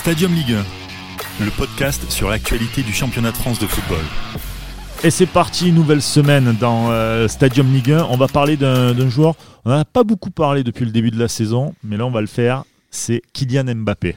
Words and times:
Stadium 0.00 0.32
Ligue 0.32 0.54
1, 1.40 1.44
le 1.44 1.50
podcast 1.50 2.10
sur 2.10 2.30
l'actualité 2.30 2.80
du 2.80 2.90
championnat 2.90 3.32
de 3.32 3.36
France 3.36 3.58
de 3.58 3.66
football. 3.66 4.02
Et 5.04 5.10
c'est 5.10 5.26
parti, 5.26 5.72
nouvelle 5.72 6.00
semaine 6.00 6.56
dans 6.58 6.90
euh, 6.90 7.28
Stadium 7.28 7.70
Ligue 7.70 7.92
1. 7.92 8.06
On 8.08 8.16
va 8.16 8.26
parler 8.26 8.56
d'un 8.56 9.10
joueur, 9.10 9.34
on 9.66 9.68
n'en 9.68 9.80
a 9.80 9.84
pas 9.84 10.02
beaucoup 10.02 10.30
parlé 10.30 10.64
depuis 10.64 10.86
le 10.86 10.90
début 10.90 11.10
de 11.10 11.18
la 11.18 11.28
saison, 11.28 11.74
mais 11.84 11.98
là 11.98 12.06
on 12.06 12.10
va 12.10 12.22
le 12.22 12.28
faire, 12.28 12.64
c'est 12.90 13.20
Kylian 13.34 13.74
Mbappé. 13.74 14.16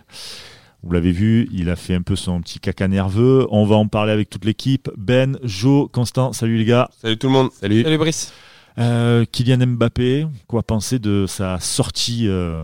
Vous 0.83 0.93
l'avez 0.93 1.11
vu, 1.11 1.49
il 1.51 1.69
a 1.69 1.75
fait 1.75 1.95
un 1.95 2.01
peu 2.01 2.15
son 2.15 2.39
petit 2.39 2.59
caca 2.61 2.87
nerveux. 2.87 3.45
On 3.51 3.65
va 3.65 3.75
en 3.75 3.89
parler 3.89 4.13
avec 4.13 4.29
toute 4.29 4.45
l'équipe. 4.45 4.89
Ben, 4.97 5.37
Jo, 5.43 5.89
Constant, 5.91 6.31
salut 6.31 6.57
les 6.57 6.65
gars. 6.65 6.89
Salut 7.01 7.17
tout 7.17 7.27
le 7.27 7.33
monde. 7.33 7.49
Salut. 7.59 7.83
Salut 7.83 7.97
Brice. 7.97 8.31
Euh, 8.79 9.25
Kylian 9.29 9.67
Mbappé, 9.67 10.27
quoi 10.47 10.63
penser 10.63 10.97
de 10.99 11.25
sa 11.27 11.59
sortie 11.59 12.29
euh, 12.29 12.63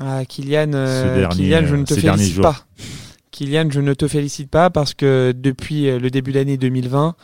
Ah, 0.00 0.24
Kylian, 0.24 0.72
euh, 0.72 1.28
Kylian, 1.28 1.66
je 1.66 1.76
ne 1.76 1.84
te 1.84 1.94
ces 1.94 2.02
derniers 2.02 2.22
félicite 2.22 2.42
pas. 2.42 2.56
Kylian, 3.30 3.68
je 3.70 3.80
ne 3.80 3.94
te 3.94 4.08
félicite 4.08 4.50
pas 4.50 4.70
parce 4.70 4.94
que 4.94 5.32
depuis 5.36 5.88
euh, 5.88 5.98
le 5.98 6.10
début 6.10 6.32
d'année 6.32 6.56
2020, 6.56 7.14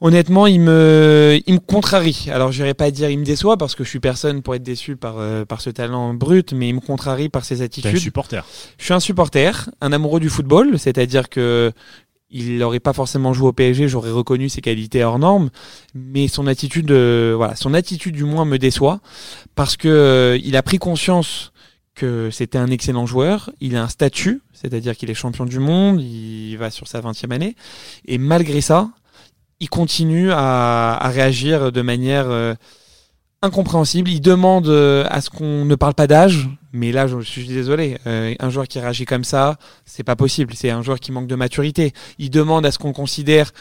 honnêtement, 0.00 0.46
il 0.46 0.60
me, 0.60 1.38
il 1.46 1.54
me 1.54 1.58
contrarie. 1.58 2.28
Alors, 2.32 2.52
je 2.52 2.62
n'irai 2.62 2.74
pas 2.74 2.90
dire 2.90 3.10
il 3.10 3.18
me 3.18 3.24
déçoit 3.24 3.56
parce 3.58 3.74
que 3.74 3.84
je 3.84 3.90
suis 3.90 4.00
personne 4.00 4.42
pour 4.42 4.54
être 4.54 4.62
déçu 4.62 4.96
par, 4.96 5.16
euh, 5.18 5.44
par 5.44 5.60
ce 5.60 5.70
talent 5.70 6.14
brut, 6.14 6.52
mais 6.52 6.70
il 6.70 6.74
me 6.74 6.80
contrarie 6.80 7.28
par 7.28 7.44
ses 7.44 7.56
T'es 7.56 7.62
un 7.62 7.66
attitudes. 7.66 7.98
supporter 7.98 8.44
Je 8.78 8.84
suis 8.84 8.94
un 8.94 9.00
supporter, 9.00 9.70
un 9.80 9.92
amoureux 9.92 10.20
du 10.20 10.30
football, 10.30 10.78
c'est-à-dire 10.78 11.28
que 11.28 11.72
il 12.30 12.58
n'aurait 12.58 12.80
pas 12.80 12.92
forcément 12.92 13.32
joué 13.32 13.48
au 13.48 13.52
PSG, 13.52 13.88
j'aurais 13.88 14.10
reconnu 14.10 14.48
ses 14.48 14.60
qualités 14.60 15.02
hors 15.02 15.18
normes, 15.18 15.50
mais 15.94 16.28
son 16.28 16.46
attitude, 16.46 16.90
euh, 16.92 17.34
voilà, 17.36 17.56
son 17.56 17.74
attitude 17.74 18.14
du 18.14 18.24
moins 18.24 18.44
me 18.44 18.56
déçoit 18.56 19.00
parce 19.56 19.76
que 19.76 19.88
euh, 19.88 20.38
il 20.42 20.56
a 20.56 20.62
pris 20.62 20.78
conscience 20.78 21.52
que 21.94 22.30
c'était 22.30 22.58
un 22.58 22.70
excellent 22.70 23.06
joueur, 23.06 23.50
il 23.60 23.76
a 23.76 23.82
un 23.82 23.88
statut, 23.88 24.42
c'est-à-dire 24.52 24.96
qu'il 24.96 25.10
est 25.10 25.14
champion 25.14 25.44
du 25.44 25.58
monde, 25.58 26.00
il 26.00 26.56
va 26.56 26.70
sur 26.70 26.88
sa 26.88 27.00
20e 27.00 27.32
année, 27.32 27.56
et 28.06 28.18
malgré 28.18 28.60
ça, 28.60 28.90
il 29.60 29.68
continue 29.68 30.30
à, 30.32 30.98
réagir 31.12 31.70
de 31.70 31.82
manière 31.82 32.30
euh, 32.30 32.54
incompréhensible. 33.42 34.08
Il 34.10 34.20
demande 34.20 34.68
euh, 34.68 35.04
à 35.10 35.20
ce 35.20 35.28
qu'on 35.28 35.64
ne 35.66 35.74
parle 35.74 35.94
pas 35.94 36.06
d'âge, 36.06 36.48
mais 36.72 36.92
là, 36.92 37.06
je 37.06 37.20
suis 37.20 37.46
désolé. 37.46 37.98
euh, 38.06 38.34
un 38.38 38.50
joueur 38.50 38.66
qui 38.66 38.78
réagit 38.80 39.04
comme 39.04 39.24
ça, 39.24 39.58
c'est 39.84 40.02
pas 40.02 40.16
possible. 40.16 40.54
C'est 40.54 40.70
un 40.70 40.82
joueur 40.82 40.98
qui 40.98 41.12
manque 41.12 41.26
de 41.26 41.34
maturité. 41.34 41.92
Il 42.18 42.30
demande 42.30 42.64
à 42.64 42.72
ce 42.72 42.78
qu'on 42.78 42.92
considère 42.92 43.52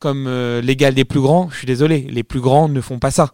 comme 0.00 0.28
l'égal 0.62 0.92
des 0.92 1.04
plus 1.04 1.20
grands. 1.20 1.48
Je 1.50 1.58
suis 1.58 1.66
désolé. 1.66 2.06
Les 2.10 2.24
plus 2.24 2.40
grands 2.40 2.68
ne 2.68 2.80
font 2.80 2.98
pas 2.98 3.10
ça. 3.10 3.32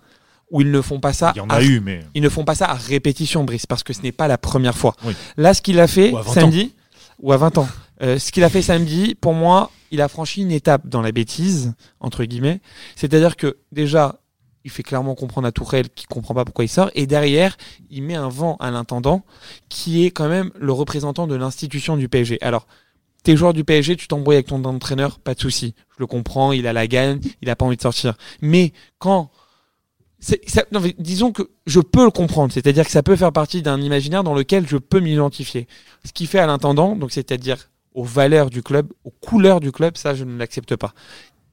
Ou 0.51 0.63
ils 0.63 0.71
ne 0.71 0.81
font 0.81 0.99
pas 1.01 1.13
ça. 1.13 1.33
Il 1.35 1.39
y 1.39 1.41
en 1.41 1.49
à- 1.49 1.57
a 1.57 1.63
eu, 1.63 1.81
mais 1.81 2.01
Ils 2.15 2.23
ne 2.23 2.29
font 2.29 2.45
pas 2.45 2.55
ça 2.55 2.67
à 2.71 2.75
répétition, 2.75 3.45
Brice, 3.45 3.67
parce 3.67 3.83
que 3.83 3.93
ce 3.93 4.03
n'est 4.03 4.13
pas 4.13 4.27
la 4.29 4.39
première 4.39 4.77
fois. 4.77 4.95
Oui. 5.05 5.15
Là, 5.37 5.55
ce 5.55 5.63
qu'il 5.63 5.79
a 5.81 5.87
fait 5.87 6.11
Ou 6.13 6.17
à 6.19 6.23
20 6.23 6.33
samedi, 6.33 6.73
ou 7.21 7.33
à 7.33 7.37
20 7.37 7.59
ans, 7.59 7.69
euh, 8.03 8.19
ce 8.19 8.33
qu'il 8.33 8.43
a 8.45 8.49
fait 8.49 8.63
samedi, 8.63 9.15
pour 9.15 9.33
moi, 9.35 9.71
il 9.93 10.01
a 10.01 10.09
franchi 10.09 10.43
une 10.43 10.51
étape 10.53 10.87
dans 10.89 11.03
la 11.03 11.13
bêtise, 11.13 11.75
entre 12.01 12.25
guillemets. 12.25 12.61
C'est-à-dire 12.97 13.37
que 13.37 13.59
déjà, 13.73 14.21
il 14.65 14.71
fait 14.71 14.83
clairement 14.83 15.15
comprendre 15.15 15.47
à 15.47 15.53
Tourelle 15.53 15.89
qu'il 15.91 16.07
comprend 16.09 16.35
pas 16.35 16.45
pourquoi 16.45 16.65
il 16.65 16.69
sort, 16.69 16.91
et 16.95 17.07
derrière, 17.07 17.57
il 17.91 18.03
met 18.03 18.15
un 18.17 18.29
vent 18.29 18.57
à 18.61 18.71
l'intendant, 18.71 19.25
qui 19.69 20.05
est 20.05 20.11
quand 20.11 20.29
même 20.29 20.51
le 20.59 20.73
représentant 20.73 21.27
de 21.27 21.35
l'institution 21.35 21.97
du 21.97 22.09
PSG. 22.09 22.39
Alors, 22.43 22.67
t'es 23.23 23.37
joueur 23.37 23.53
du 23.53 23.65
PSG, 23.65 23.97
tu 23.97 24.09
t'embrouilles 24.09 24.37
avec 24.37 24.49
ton 24.49 24.65
entraîneur, 24.65 25.19
pas 25.19 25.35
de 25.35 25.41
souci. 25.41 25.75
Je 25.91 25.97
le 26.01 26.07
comprends, 26.07 26.53
il 26.53 26.67
a 26.67 26.73
la 26.73 26.87
gagne, 26.87 27.21
il 27.43 27.51
a 27.51 27.57
pas 27.57 27.65
envie 27.67 27.77
de 27.77 27.83
sortir. 27.83 28.15
Mais 28.43 28.73
quand 28.99 29.31
ça- 30.21 30.65
non, 30.73 30.81
mais 30.81 30.95
disons 30.99 31.33
que 31.33 31.51
je 31.67 31.81
peux 31.81 32.05
le 32.05 32.11
comprendre, 32.11 32.53
c'est-à-dire 32.53 32.85
que 32.85 32.91
ça 32.91 33.03
peut 33.03 33.17
faire 33.17 33.33
partie 33.33 33.63
d'un 33.63 33.81
imaginaire 33.81 34.23
dans 34.23 34.35
lequel 34.35 34.67
je 34.69 34.77
peux 34.77 35.01
m'identifier. 35.01 35.67
Ce 36.05 36.13
qui 36.13 36.27
fait 36.27 36.39
à 36.39 36.47
l'intendant, 36.47 36.95
donc 36.97 37.11
c'est-à-dire 37.13 37.71
aux 37.95 38.05
valeurs 38.05 38.51
du 38.51 38.63
club, 38.63 38.89
aux 39.05 39.11
couleurs 39.11 39.61
du 39.61 39.73
club, 39.73 39.97
ça 39.97 40.15
je 40.15 40.25
ne 40.25 40.39
l'accepte 40.39 40.77
pas. 40.77 40.93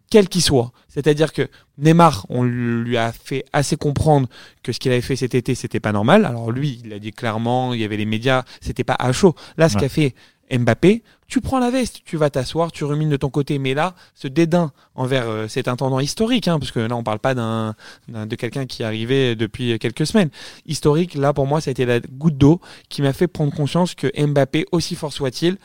Quel 0.09 0.29
qu'il 0.29 0.41
soit. 0.41 0.71
C'est-à-dire 0.87 1.33
que 1.33 1.49
Neymar, 1.77 2.25
on 2.29 2.43
lui 2.43 2.95
a 2.95 3.11
fait 3.11 3.43
assez 3.51 3.75
comprendre 3.75 4.29
que 4.63 4.71
ce 4.71 4.79
qu'il 4.79 4.91
avait 4.91 5.01
fait 5.01 5.17
cet 5.17 5.35
été, 5.35 5.53
c'était 5.53 5.81
pas 5.81 5.91
normal. 5.91 6.23
Alors 6.25 6.49
lui, 6.49 6.79
il 6.85 6.93
a 6.93 6.99
dit 6.99 7.11
clairement, 7.11 7.73
il 7.73 7.81
y 7.81 7.83
avait 7.83 7.97
les 7.97 8.05
médias, 8.05 8.43
c'était 8.61 8.85
pas 8.85 8.95
à 8.97 9.11
chaud. 9.11 9.35
Là, 9.57 9.67
ce 9.67 9.75
Ouais. 9.75 9.81
qu'a 9.81 9.89
fait 9.89 10.15
Mbappé, 10.51 11.03
tu 11.27 11.41
prends 11.41 11.59
la 11.59 11.69
veste, 11.69 12.01
tu 12.05 12.15
vas 12.17 12.29
t'asseoir, 12.29 12.71
tu 12.71 12.83
rumines 12.85 13.09
de 13.09 13.17
ton 13.17 13.29
côté. 13.29 13.59
Mais 13.59 13.73
là, 13.73 13.95
ce 14.15 14.27
dédain 14.27 14.71
envers 14.95 15.27
euh, 15.27 15.47
cet 15.47 15.67
intendant 15.67 15.99
historique, 15.99 16.47
hein, 16.47 16.57
parce 16.59 16.71
que 16.71 16.79
là, 16.79 16.95
on 16.95 17.03
parle 17.03 17.19
pas 17.19 17.33
d'un 17.35 17.75
d'un- 18.07 18.25
de 18.25 18.35
quelqu'un 18.35 18.65
qui 18.65 18.81
est 18.81 18.85
arrivé 18.85 19.35
depuis 19.35 19.77
quelques 19.79 20.07
semaines. 20.07 20.29
Historique, 20.65 21.15
là, 21.15 21.33
pour 21.33 21.47
moi, 21.47 21.59
ça 21.61 21.69
a 21.69 21.71
été 21.71 21.85
la 21.85 21.99
goutte 21.99 22.37
d'eau 22.37 22.61
qui 22.89 23.01
m'a 23.01 23.13
fait 23.13 23.27
prendre 23.27 23.53
conscience 23.53 23.93
que 23.95 24.07
Mbappé, 24.25 24.65
aussi 24.71 24.95
fort 24.95 25.11
soit-il, 25.11 25.57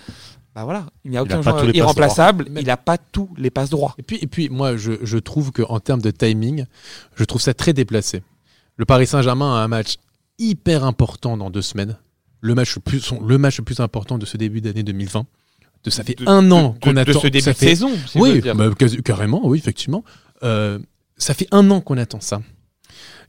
bah 0.55 0.65
voilà, 0.65 0.87
il 1.05 1.13
n'y 1.13 1.17
a 1.17 1.21
Il 1.25 1.33
a 1.33 1.39
aucun 1.39 1.43
joueur 1.43 1.55
irremplaçable, 1.79 2.45
il 2.61 2.67
n'a 2.67 2.77
pas 2.77 2.99
tous 2.99 3.31
les 3.39 3.51
passes 3.51 3.71
droits. 3.71 3.95
Et 3.99 4.03
puis, 4.03 4.19
et 4.21 4.27
puis 4.27 4.49
moi, 4.51 4.77
je, 4.77 4.93
je 5.03 5.17
trouve 5.19 5.51
qu'en 5.53 5.81
termes 5.81 6.03
de 6.03 6.11
timing, 6.11 6.67
je 7.15 7.25
trouve 7.25 7.41
ça 7.41 7.55
très 7.55 7.73
déplacé. 7.73 8.23
Le 8.77 8.85
Paris 8.85 9.07
Saint-Germain 9.07 9.55
a 9.55 9.59
un 9.65 9.69
match 9.69 9.95
hyper 10.39 10.85
important 10.85 11.37
dans 11.37 11.51
deux 11.51 11.63
semaines. 11.63 11.97
Le 12.43 12.55
match 12.55 12.75
le 12.75 12.83
plus, 12.83 13.13
le 13.27 13.39
match 13.39 13.57
le 13.59 13.65
plus 13.65 13.81
important 13.81 14.19
de 14.19 14.27
ce 14.27 14.37
début 14.37 14.61
d'année 14.61 14.83
2020. 14.83 15.25
De, 15.85 15.91
ça 15.91 16.05
fait 16.05 16.15
De- 16.17 16.29
un 16.29 16.51
an 16.51 16.71
de- 16.75 16.79
qu'on 16.81 16.93
de 16.93 16.99
attend. 16.99 17.21
ce 17.21 17.27
début 17.29 17.41
ça 17.41 17.53
de 17.53 17.57
saison. 17.59 17.91
si 18.07 18.19
Oui, 18.19 18.41
bah, 18.41 18.69
carrément, 19.05 19.41
oui, 19.47 19.59
effectivement. 19.59 20.05
Euh, 20.43 20.79
ça 21.17 21.35
fait 21.35 21.47
un 21.53 21.71
an 21.71 21.81
qu'on 21.81 21.97
attend 21.97 22.21
ça. 22.21 22.43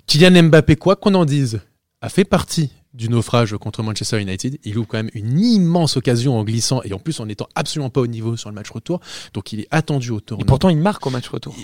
Kylian 0.08 0.44
Mbappé, 0.44 0.76
quoi 0.76 0.96
qu'on 0.96 1.14
en 1.16 1.26
dise, 1.26 1.62
a 2.02 2.10
fait 2.10 2.26
partie 2.26 2.70
du 2.94 3.10
naufrage 3.10 3.56
contre 3.58 3.82
Manchester 3.82 4.20
United. 4.22 4.60
Il 4.64 4.78
ouvre 4.78 4.88
quand 4.88 4.98
même 4.98 5.10
une 5.14 5.40
immense 5.40 5.96
occasion 5.98 6.38
en 6.38 6.44
glissant 6.44 6.82
et 6.84 6.94
en 6.94 7.00
plus 7.00 7.20
en 7.20 7.26
n'étant 7.26 7.48
absolument 7.56 7.90
pas 7.90 8.02
au 8.02 8.08
niveau 8.08 8.36
sur 8.38 8.50
le 8.50 8.56
match 8.56 8.70
retour. 8.70 9.00
Donc 9.34 9.52
il 9.54 9.62
est 9.62 9.68
attendu 9.72 10.12
au 10.12 10.20
Et 10.20 10.22
tournant. 10.22 10.46
pourtant, 10.46 10.70
il 10.70 10.78
marque 10.78 11.06
au 11.08 11.10
match 11.10 11.28
retour. 11.30 11.56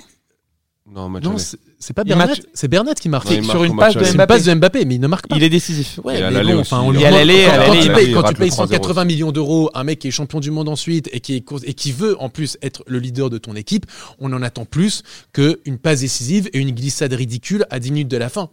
Non, 0.94 1.07
match 1.09 1.23
non, 1.23 1.31
aller. 1.35 1.39
c'est 1.79 1.94
pas 1.94 2.01
Il 2.03 2.09
Bernat, 2.09 2.27
match- 2.27 2.41
c'est 2.53 2.67
Bernat 2.67 2.95
qui 2.95 3.09
marque. 3.09 3.29
Ouais, 3.29 3.44
sur 3.44 3.63
une 3.63 3.77
passe 3.77 3.95
de 3.95 4.05
une 4.05 4.25
passe 4.25 4.44
de 4.45 4.53
Mbappé, 4.53 4.85
mais 4.85 4.95
il 4.95 5.01
ne 5.01 5.07
marque 5.07 5.27
pas. 5.27 5.35
Il 5.38 5.44
est 5.44 5.50
décisif. 5.50 6.00
Ouais, 6.03 6.19
mais 6.31 6.44
bon, 6.44 6.59
enfin, 6.59 6.81
on 6.81 6.91
quand, 6.91 7.81
tu 7.81 7.88
payes, 7.88 7.88
marque- 7.88 7.95
quand 7.95 8.03
il 8.03 8.05
tu 8.07 8.17
rate 8.17 8.38
payes 8.38 8.50
le 8.50 8.53
3-0 8.53 8.55
180 8.55 9.05
millions 9.05 9.31
d'euros, 9.31 9.69
un 9.73 9.83
mec 9.83 10.00
qui 10.00 10.07
est 10.07 10.11
champion 10.11 10.39
du 10.39 10.50
monde 10.51 10.67
ensuite 10.67 11.09
et 11.13 11.19
qui, 11.19 11.35
est, 11.35 11.45
et 11.63 11.73
qui 11.73 11.91
veut 11.91 12.19
en 12.22 12.29
plus 12.29 12.57
être 12.61 12.83
le 12.88 12.97
leader 13.00 13.29
de 13.29 13.38
ton 13.38 13.55
équipe, 13.55 13.85
on 14.19 14.33
en 14.33 14.41
attend 14.41 14.66
plus 14.66 15.03
qu'une 15.33 15.77
passe 15.77 16.00
décisive 16.01 16.50
et 16.53 16.59
une 16.59 16.72
glissade 16.72 17.13
ridicule 17.13 17.66
à 17.69 17.79
10 17.79 17.91
minutes 17.91 18.07
de 18.07 18.17
la 18.17 18.29
fin. 18.29 18.50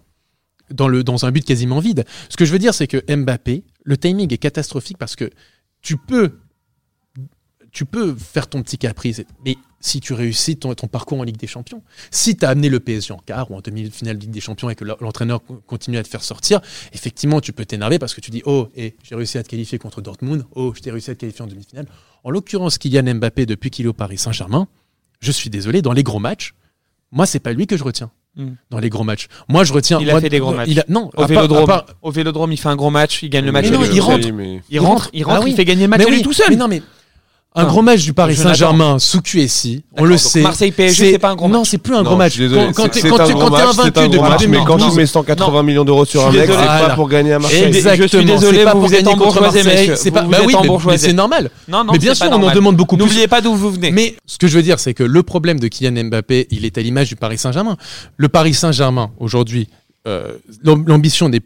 Dans, 0.73 0.89
le, 0.89 1.05
dans 1.05 1.25
un 1.25 1.31
but 1.31 1.45
quasiment 1.45 1.79
vide. 1.79 2.05
Ce 2.29 2.37
que 2.37 2.45
je 2.45 2.51
veux 2.53 2.59
dire, 2.59 2.75
c'est 2.75 2.89
que 2.89 2.99
Mbappé, 3.15 3.63
le 3.85 3.97
timing 3.97 4.33
est 4.35 4.39
catastrophique 4.39 4.99
parce 4.99 5.15
que 5.15 5.31
tu 5.81 5.97
peux, 5.97 6.33
tu 7.77 7.85
peux 7.85 8.15
faire 8.17 8.47
ton 8.49 8.63
petit 8.63 8.79
caprice, 8.79 9.23
mais 9.45 9.59
si 9.81 10.01
tu 10.01 10.15
réussis 10.15 10.57
ton, 10.57 10.73
ton 10.75 10.87
parcours 10.89 11.21
en 11.21 11.25
Ligue 11.25 11.37
des 11.37 11.47
Champions, 11.47 11.83
si 12.11 12.35
tu 12.35 12.47
as 12.47 12.49
amené 12.49 12.71
le 12.71 12.81
PSG 12.81 13.13
en 13.13 13.19
quart 13.19 13.51
ou 13.51 13.55
en 13.55 13.61
demi-finale 13.61 14.17
de 14.17 14.23
Ligue 14.23 14.31
des 14.31 14.41
Champions 14.41 14.71
et 14.71 14.75
que 14.75 14.85
l'entraîneur 14.85 15.45
co- 15.45 15.61
continue 15.67 15.99
à 15.99 16.03
te 16.03 16.09
faire 16.09 16.23
sortir, 16.25 16.63
effectivement, 16.95 17.43
tu 17.43 17.53
peux 17.53 17.67
t'énerver 17.67 17.99
parce 17.99 18.15
que 18.15 18.23
tu 18.23 18.31
dis 18.31 18.43
Oh, 18.47 18.69
et 18.75 18.97
j'ai 19.03 19.15
réussi 19.15 19.37
à 19.37 19.43
te 19.43 19.49
qualifier 19.51 19.77
contre 19.79 20.01
Dortmund, 20.01 20.47
oh, 20.55 20.73
je 20.75 20.81
t'ai 20.81 20.91
réussi 20.91 21.11
à 21.11 21.15
te 21.15 21.21
qualifier 21.21 21.43
en 21.45 21.49
demi-finale. 21.49 21.87
En 22.25 22.31
l'occurrence, 22.31 22.79
Kylian 22.79 23.15
Mbappé, 23.17 23.45
depuis 23.45 23.69
qu'il 23.69 23.85
est 23.85 23.89
au 23.91 23.93
Paris 23.93 24.17
Saint-Germain, 24.17 24.69
je 25.21 25.31
suis 25.31 25.51
désolé, 25.51 25.83
dans 25.83 25.93
les 25.93 26.03
gros 26.03 26.19
matchs, 26.19 26.55
moi, 27.13 27.27
c'est 27.27 27.41
pas 27.41 27.53
lui 27.53 27.67
que 27.67 27.77
je 27.77 27.85
retiens. 27.85 28.11
Mm. 28.37 28.53
Dans 28.71 28.79
les 28.79 28.89
gros 28.91 29.05
matchs. 29.05 29.29
Moi, 29.49 29.65
je 29.65 29.73
retiens. 29.73 29.99
Il 30.01 30.09
a 30.11 30.13
moi, 30.15 30.21
fait 30.23 30.29
des 30.31 30.39
gros 30.41 30.53
matchs. 30.53 30.69
il 30.71 30.81
a- 30.81 30.85
non, 30.89 31.07
Au 31.09 31.11
part- 31.11 31.27
Vélodrome, 31.29 31.63
à 31.65 31.67
part- 31.67 31.87
au 32.03 32.11
Vélodrome, 32.11 32.53
il 32.53 32.57
fait 32.59 32.69
un 32.69 32.77
gros 32.77 32.91
match, 32.91 33.23
il 33.23 33.31
gagne 33.31 33.45
le 33.47 33.53
match. 33.53 33.67
Mais 33.67 33.71
non, 33.77 33.83
aller. 33.83 33.95
il 33.95 34.01
rentre. 34.01 34.29
mais- 34.33 34.63
il 34.71 34.81
rentre, 34.81 35.11
il 35.15 35.25
rentre, 35.25 35.39
Ah 35.41 35.45
oui. 35.45 35.51
il 35.53 35.57
fait 35.57 35.65
gagner 35.65 35.83
le 35.83 35.89
match 35.89 36.01
Mais 36.01 36.07
à 36.07 36.11
lui 36.11 36.17
oui, 36.19 36.23
tout 36.23 36.33
seul. 36.35 36.47
Mais 36.51 36.57
non, 36.57 36.69
mais 36.69 36.83
un 37.59 37.63
Non. 37.63 37.69
gros 37.69 37.81
match 37.83 38.03
du 38.05 38.13
Paris. 38.13 38.37
Saint-Germain 38.37 38.99
sous 38.99 39.23
QSI, 39.23 39.83
on 39.97 40.05
le 40.05 40.19
sait. 40.19 40.43
Marseille 40.43 40.73
PSG, 40.73 41.13
c'est 41.13 41.19
pas 41.19 41.31
un 41.31 41.35
gros 41.37 41.49
Non, 41.49 41.61
match. 41.61 41.69
c'est 41.71 41.79
plus 41.79 41.95
un 41.95 42.03
Non, 42.03 42.11
gros 42.11 42.17
match. 42.17 42.37
désolé, 42.37 42.67
Quand, 42.75 42.85
match, 42.85 42.93
c'est 42.93 43.07
invaincu 43.07 43.23
un 43.33 43.35
gros 43.35 43.51
depuis 43.51 44.21
match, 44.21 44.47
mais 44.47 44.59
quand 44.59 44.77
2012, 44.77 44.91
tu 44.93 44.97
mets 44.99 45.07
180 45.07 45.63
millions 45.63 45.85
d'euros 45.85 46.05
sur 46.05 46.27
un 46.27 46.33
mec, 46.33 46.51
c'est 46.51 46.55
pas 46.55 46.91
pour 46.95 47.09
gagner 47.09 47.33
à 47.33 47.39
Marseille. 47.39 47.63
Et- 47.63 47.67
je 47.73 47.79
suis 47.79 47.79
Exactement, 47.79 48.23
désolé, 48.25 48.59
c'est 48.59 48.65
pas 48.65 48.75
vous 48.75 48.81
pour 48.81 48.91
gagner 48.91 49.15
contre 49.17 49.41
Marseille. 49.41 49.93
C'est 49.97 50.11
pas, 50.11 50.23
bah 50.23 50.39
oui, 50.47 50.55
mais- 50.87 50.99
c'est 50.99 51.13
normal. 51.15 51.51
Non, 51.67 51.83
non, 51.83 51.93
mais 51.95 51.99
bien 51.99 52.15
sûr, 52.15 52.27
on 52.31 52.43
en 52.43 52.53
demande 52.55 52.77
beaucoup 52.77 52.97
plus. 52.97 53.05
N'oubliez 53.07 53.27
pas 53.27 53.41
d'où 53.41 53.55
vous 53.55 53.71
venez. 53.71 53.91
Mais 53.91 54.17
ce 54.27 54.37
que 54.39 54.47
je 54.49 54.57
veux 54.57 54.63
dire, 54.63 54.79
c'est 54.79 54.93
que 54.95 55.03
le 55.03 55.23
problème 55.23 55.59
de 55.59 55.69
Kylian 55.69 56.05
Mbappé, 56.05 56.49
il 56.51 56.65
est 56.67 56.77
à 56.77 56.83
l'image 56.83 57.09
du 57.09 57.17
Paris 57.17 57.39
Saint-Germain. 57.39 57.77
Le 58.19 58.29
Paris 58.29 58.53
Saint-Germain, 58.55 59.11
aujourd'hui, 59.19 59.69
euh, 60.07 60.33
l'am- 60.63 60.85
l'ambition 60.87 61.29
n'est 61.31 61.41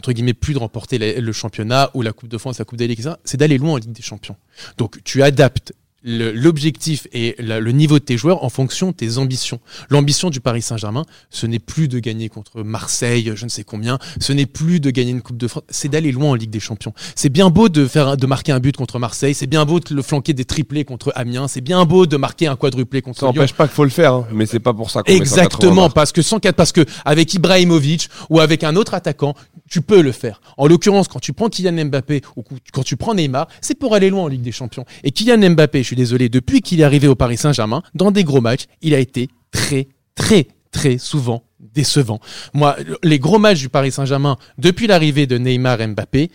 entre 0.00 0.12
guillemets 0.12 0.32
plus 0.32 0.54
de 0.54 0.58
remporter 0.58 1.20
le 1.20 1.32
championnat 1.32 1.90
ou 1.92 2.00
la 2.00 2.14
Coupe 2.14 2.30
de 2.30 2.38
France, 2.38 2.58
la 2.58 2.64
Coupe 2.64 2.78
des 2.78 2.96
c'est 3.24 3.36
d'aller 3.36 3.58
loin 3.58 3.72
en 3.72 3.76
Ligue 3.76 3.92
des 3.92 4.00
Champions. 4.02 4.36
Donc 4.78 5.04
tu 5.04 5.22
adaptes 5.22 5.74
l'objectif 6.02 7.06
et 7.12 7.34
la- 7.38 7.60
le 7.60 7.72
niveau 7.72 7.98
de 7.98 8.04
tes 8.04 8.16
joueurs 8.16 8.44
en 8.44 8.48
fonction 8.48 8.88
de 8.90 8.94
tes 8.96 9.18
ambitions. 9.18 9.60
L'ambition 9.90 10.30
du 10.30 10.40
Paris 10.40 10.62
Saint-Germain, 10.62 11.04
ce 11.30 11.46
n'est 11.46 11.58
plus 11.58 11.88
de 11.88 11.98
gagner 11.98 12.28
contre 12.28 12.62
Marseille, 12.62 13.32
je 13.34 13.44
ne 13.44 13.50
sais 13.50 13.64
combien, 13.64 13.98
ce 14.20 14.32
n'est 14.32 14.46
plus 14.46 14.80
de 14.80 14.90
gagner 14.90 15.10
une 15.10 15.22
Coupe 15.22 15.36
de 15.36 15.48
France, 15.48 15.64
c'est 15.68 15.88
d'aller 15.88 16.12
loin 16.12 16.30
en 16.30 16.34
Ligue 16.34 16.50
des 16.50 16.60
Champions. 16.60 16.92
C'est 17.14 17.28
bien 17.28 17.50
beau 17.50 17.68
de 17.68 17.86
faire 17.86 18.16
de 18.16 18.26
marquer 18.26 18.52
un 18.52 18.60
but 18.60 18.76
contre 18.76 18.98
Marseille, 18.98 19.34
c'est 19.34 19.46
bien 19.46 19.64
beau 19.64 19.80
de 19.80 19.94
le 19.94 20.02
flanquer 20.02 20.32
des 20.32 20.44
triplés 20.44 20.84
contre 20.84 21.12
Amiens, 21.14 21.48
c'est 21.48 21.60
bien 21.60 21.84
beau 21.84 22.06
de 22.06 22.16
marquer 22.16 22.46
un 22.46 22.56
quadruplé 22.56 23.02
contre 23.02 23.20
Ça 23.20 23.26
n'empêche 23.26 23.52
pas 23.52 23.66
qu'il 23.66 23.74
faut 23.74 23.84
le 23.84 23.90
faire, 23.90 24.14
hein, 24.14 24.26
mais 24.32 24.46
c'est 24.46 24.60
pas 24.60 24.72
pour 24.74 24.90
ça 24.90 25.02
qu'on 25.02 25.12
met 25.12 25.18
180 25.18 25.42
Exactement, 25.44 25.90
parce 25.90 26.12
que 26.12 26.22
104, 26.22 26.54
parce 26.56 26.72
que 26.72 26.84
avec 27.04 27.34
Ibrahimovic 27.34 28.08
ou 28.30 28.40
avec 28.40 28.64
un 28.64 28.76
autre 28.76 28.94
attaquant, 28.94 29.34
tu 29.68 29.82
peux 29.82 30.00
le 30.00 30.12
faire. 30.12 30.40
En 30.56 30.66
l'occurrence, 30.66 31.06
quand 31.08 31.20
tu 31.20 31.32
prends 31.32 31.48
Kylian 31.48 31.84
Mbappé 31.86 32.22
ou 32.36 32.44
quand 32.72 32.82
tu 32.82 32.96
prends 32.96 33.14
Neymar, 33.14 33.46
c'est 33.60 33.78
pour 33.78 33.94
aller 33.94 34.10
loin 34.10 34.24
en 34.24 34.28
Ligue 34.28 34.42
des 34.42 34.52
Champions. 34.52 34.84
Et 35.04 35.10
Kylian 35.12 35.50
Mbappé, 35.50 35.82
suis 35.90 35.96
désolé, 35.96 36.28
depuis 36.28 36.60
qu'il 36.62 36.80
est 36.80 36.84
arrivé 36.84 37.06
au 37.08 37.14
Paris 37.14 37.36
Saint-Germain, 37.36 37.82
dans 37.94 38.10
des 38.10 38.24
gros 38.24 38.40
matchs, 38.40 38.64
il 38.82 38.94
a 38.94 38.98
été 38.98 39.28
très, 39.52 39.88
très, 40.14 40.46
très 40.70 40.98
souvent 40.98 41.42
décevant. 41.58 42.20
Moi, 42.54 42.76
les 43.02 43.18
gros 43.18 43.38
matchs 43.38 43.60
du 43.60 43.68
Paris 43.68 43.92
Saint-Germain, 43.92 44.36
depuis 44.58 44.86
l'arrivée 44.86 45.26
de 45.26 45.36
Neymar 45.38 45.80
et 45.80 45.86
Mbappé, 45.86 46.30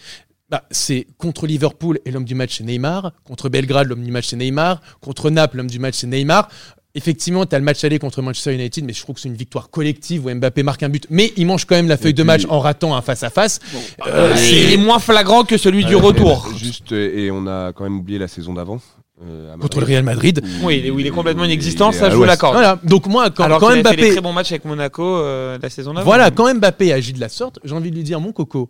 bah, 0.50 0.64
c'est 0.72 1.08
contre 1.18 1.48
Liverpool 1.48 2.00
et 2.06 2.12
l'homme 2.12 2.24
du 2.26 2.36
match 2.36 2.58
c'est 2.58 2.64
Neymar, 2.64 3.12
contre 3.24 3.50
Belgrade 3.50 3.88
l'homme 3.88 4.04
du 4.04 4.12
match 4.12 4.28
c'est 4.28 4.36
Neymar, 4.38 4.80
contre 5.02 5.30
Naples 5.32 5.58
l'homme 5.58 5.70
du 5.70 5.80
match 5.80 5.96
c'est 5.96 6.08
Neymar. 6.08 6.50
Effectivement, 6.98 7.46
tu 7.46 7.54
as 7.56 7.60
le 7.60 7.66
match 7.66 7.84
aller 7.84 8.00
contre 8.00 8.22
Manchester 8.22 8.54
United, 8.54 8.86
mais 8.86 8.94
je 8.94 9.02
trouve 9.02 9.16
que 9.16 9.22
c'est 9.22 9.28
une 9.28 9.36
victoire 9.36 9.70
collective 9.70 10.26
où 10.28 10.34
Mbappé 10.34 10.64
marque 10.64 10.82
un 10.84 10.88
but, 10.90 11.08
mais 11.10 11.34
il 11.36 11.46
mange 11.46 11.66
quand 11.66 11.76
même 11.76 11.90
la 11.90 11.98
feuille 11.98 12.14
de 12.14 12.24
match 12.24 12.44
en 12.48 12.60
ratant 12.62 12.96
un 12.96 13.02
face-à-face. 13.02 13.60
Euh, 14.08 14.32
Euh, 14.32 14.36
c'est- 14.38 14.78
moins 14.78 15.00
flagrant 15.00 15.44
que 15.44 15.58
celui 15.58 15.84
du 15.84 15.96
retour. 15.96 16.48
et 16.54 16.58
Juste, 16.58 16.92
et 16.94 17.32
on 17.32 17.48
a 17.48 17.74
quand 17.74 17.84
même 17.84 17.98
oublié 18.00 18.18
la 18.20 18.30
saison 18.30 18.54
d'avant. 18.54 18.80
Euh, 19.24 19.56
Contre 19.58 19.80
le 19.80 19.82
Madrid, 19.82 19.94
Real 19.96 20.04
Madrid. 20.04 20.42
Oui, 20.64 20.78
il 20.80 20.86
est- 20.88 20.90
où 20.92 21.00
il 21.00 21.08
est 21.08 21.12
complètement 21.12 21.46
inexistant, 21.46 21.92
ça 21.92 22.08
à 22.08 22.10
je 22.10 22.16
vous 22.16 22.24
l'accorde. 22.26 22.54
Voilà. 22.56 22.80
Donc 22.84 23.08
moi, 23.08 23.30
quand, 23.30 23.44
Alors 23.44 23.60
quand 23.60 23.70
qu'il 23.70 23.80
a 23.80 23.90
fait 23.90 23.96
des 23.96 24.02
Mbappé, 24.04 24.12
très 24.12 24.22
bons 24.22 24.34
matchs 24.34 24.52
avec 24.52 24.66
Monaco 24.66 25.04
euh, 25.04 25.58
la 25.62 25.70
saison 25.70 25.94
d'avant. 25.94 26.06
Voilà, 26.06 26.32
quand 26.32 26.54
Mbappé 26.54 26.92
agit 26.92 27.14
de 27.14 27.20
la 27.22 27.30
sorte, 27.30 27.60
j'ai 27.64 27.74
envie 27.74 27.92
de 27.92 27.96
lui 27.96 28.04
dire, 28.04 28.20
mon 28.20 28.32
coco, 28.34 28.70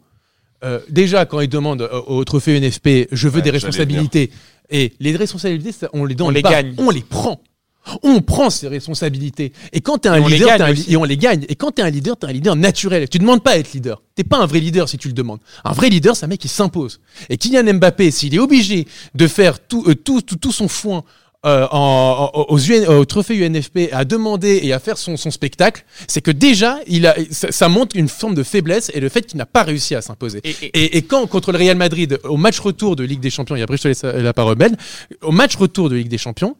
euh, 0.63 0.79
déjà 0.89 1.25
quand 1.25 1.39
il 1.41 1.49
demande 1.49 1.81
euh, 1.81 2.01
au 2.07 2.23
trophée 2.23 2.59
NFP, 2.59 3.07
je 3.11 3.27
veux 3.27 3.37
Ouais, 3.37 3.41
des 3.41 3.49
responsabilités, 3.51 4.29
et 4.69 4.93
les 4.99 5.15
responsabilités, 5.15 5.71
ça, 5.71 5.89
on 5.93 6.05
les 6.05 6.15
donne 6.15 6.27
On 6.27 6.29
les 6.31 6.41
pas, 6.41 6.51
gagne. 6.51 6.73
on 6.77 6.89
les 6.89 7.01
prend. 7.01 7.41
On 8.03 8.21
prend 8.21 8.49
ces 8.49 8.67
responsabilités. 8.67 9.53
Et 9.73 9.81
quand 9.81 10.05
un 10.05 10.15
Et 10.15 10.19
on 10.19 10.27
leader, 10.27 10.47
gagne 10.49 10.57
t'es 10.57 10.63
un 10.63 10.71
li- 10.71 10.81
aussi. 10.81 10.93
et 10.93 10.97
on 10.97 11.03
les 11.03 11.17
gagne. 11.17 11.45
Et 11.49 11.55
quand 11.55 11.71
t'es 11.71 11.81
un 11.81 11.89
leader, 11.89 12.17
t'es 12.17 12.27
un 12.27 12.31
leader 12.31 12.55
naturel. 12.55 13.07
Tu 13.09 13.19
demandes 13.19 13.43
pas 13.43 13.51
à 13.51 13.57
être 13.57 13.73
leader. 13.73 14.01
T'es 14.15 14.23
pas 14.23 14.37
un 14.37 14.45
vrai 14.45 14.59
leader 14.59 14.89
si 14.89 14.97
tu 14.97 15.07
le 15.07 15.13
demandes. 15.13 15.39
Un 15.63 15.73
vrai 15.73 15.89
leader, 15.89 16.15
c'est 16.15 16.25
un 16.25 16.29
mec 16.29 16.39
qui 16.41 16.47
s'impose. 16.47 16.99
Et 17.29 17.37
Kylian 17.37 17.73
Mbappé, 17.75 18.09
s'il 18.11 18.33
est 18.33 18.39
obligé 18.39 18.87
de 19.13 19.27
faire 19.27 19.59
tout, 19.59 19.83
euh, 19.87 19.95
tout, 19.95 20.21
tout, 20.21 20.35
tout 20.37 20.51
son 20.51 20.67
foin 20.67 21.03
euh, 21.45 21.67
en, 21.69 22.31
en- 22.33 22.45
aux 22.49 22.57
UN 22.57 22.87
au 22.87 23.05
trophée 23.05 23.35
UNFP 23.45 23.89
à 23.91 24.03
demander 24.03 24.61
et 24.63 24.73
à 24.73 24.79
faire 24.79 24.97
son, 24.97 25.15
son 25.15 25.29
spectacle, 25.29 25.85
c'est 26.07 26.21
que 26.21 26.31
déjà, 26.31 26.79
il 26.87 27.05
a, 27.05 27.15
ça, 27.29 27.51
ça 27.51 27.69
montre 27.69 27.95
une 27.95 28.07
forme 28.09 28.33
de 28.33 28.41
faiblesse 28.41 28.89
et 28.95 28.99
le 28.99 29.09
fait 29.09 29.21
qu'il 29.27 29.37
n'a 29.37 29.45
pas 29.45 29.61
réussi 29.61 29.93
à 29.93 30.01
s'imposer. 30.01 30.41
Et- 30.43 30.97
et- 30.97 31.01
quand, 31.03 31.27
contre 31.27 31.51
le 31.51 31.59
Real 31.59 31.77
Madrid, 31.77 32.19
au 32.23 32.37
match 32.37 32.59
retour 32.59 32.95
de 32.95 33.03
Ligue 33.03 33.19
des 33.19 33.29
Champions, 33.29 33.55
et 33.55 33.61
après 33.61 33.77
je 33.77 33.83
te 33.83 33.87
laisse 33.89 34.01
la 34.03 34.33
parole, 34.33 34.55
Ben, 34.55 34.75
au 35.21 35.31
match 35.31 35.55
retour 35.55 35.87
de 35.91 35.95
Ligue 35.97 36.07
des 36.09 36.17
Champions, 36.17 36.55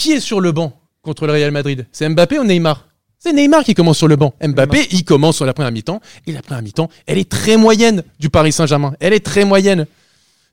qui 0.00 0.12
est 0.12 0.20
sur 0.20 0.40
le 0.40 0.50
banc 0.52 0.72
contre 1.02 1.26
le 1.26 1.32
Real 1.32 1.50
Madrid? 1.50 1.86
C'est 1.92 2.08
Mbappé 2.08 2.38
ou 2.38 2.44
Neymar? 2.44 2.86
C'est 3.18 3.34
Neymar 3.34 3.64
qui 3.64 3.74
commence 3.74 3.98
sur 3.98 4.08
le 4.08 4.16
banc. 4.16 4.32
Mbappé, 4.42 4.88
il 4.92 5.04
commence 5.04 5.36
sur 5.36 5.44
la 5.44 5.52
première 5.52 5.70
mi-temps. 5.72 6.00
Et 6.26 6.32
la 6.32 6.40
première 6.40 6.62
mi-temps, 6.62 6.88
elle 7.06 7.18
est 7.18 7.30
très 7.30 7.58
moyenne 7.58 8.02
du 8.18 8.30
Paris 8.30 8.52
Saint-Germain. 8.52 8.94
Elle 8.98 9.12
est 9.12 9.24
très 9.24 9.44
moyenne. 9.44 9.86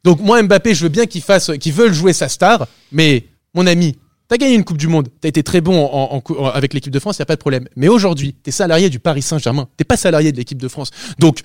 Donc 0.03 0.19
moi, 0.19 0.41
Mbappé, 0.43 0.75
je 0.75 0.83
veux 0.83 0.89
bien 0.89 1.05
qu'il 1.05 1.21
fasse, 1.21 1.51
qu'il 1.61 1.71
veuille 1.71 1.93
jouer 1.93 2.11
sa 2.11 2.27
star, 2.27 2.67
mais 2.91 3.23
mon 3.53 3.65
ami, 3.67 3.97
t'as 4.27 4.35
gagné 4.35 4.55
une 4.55 4.65
Coupe 4.65 4.77
du 4.77 4.87
Monde, 4.89 5.07
t'as 5.21 5.29
été 5.29 5.43
très 5.43 5.61
bon 5.61 5.81
en, 5.85 6.13
en 6.13 6.19
cou- 6.19 6.35
en- 6.37 6.47
avec 6.47 6.73
l'équipe 6.73 6.91
de 6.91 6.99
France, 6.99 7.17
y 7.19 7.21
a 7.21 7.25
pas 7.25 7.35
de 7.35 7.39
problème. 7.39 7.67
Mais 7.77 7.87
aujourd'hui, 7.87 8.33
t'es 8.33 8.51
salarié 8.51 8.89
du 8.89 8.99
Paris 8.99 9.21
Saint-Germain, 9.21 9.69
t'es 9.77 9.85
pas 9.85 9.95
salarié 9.97 10.33
de 10.33 10.37
l'équipe 10.37 10.61
de 10.61 10.67
France. 10.67 10.91
Donc, 11.19 11.39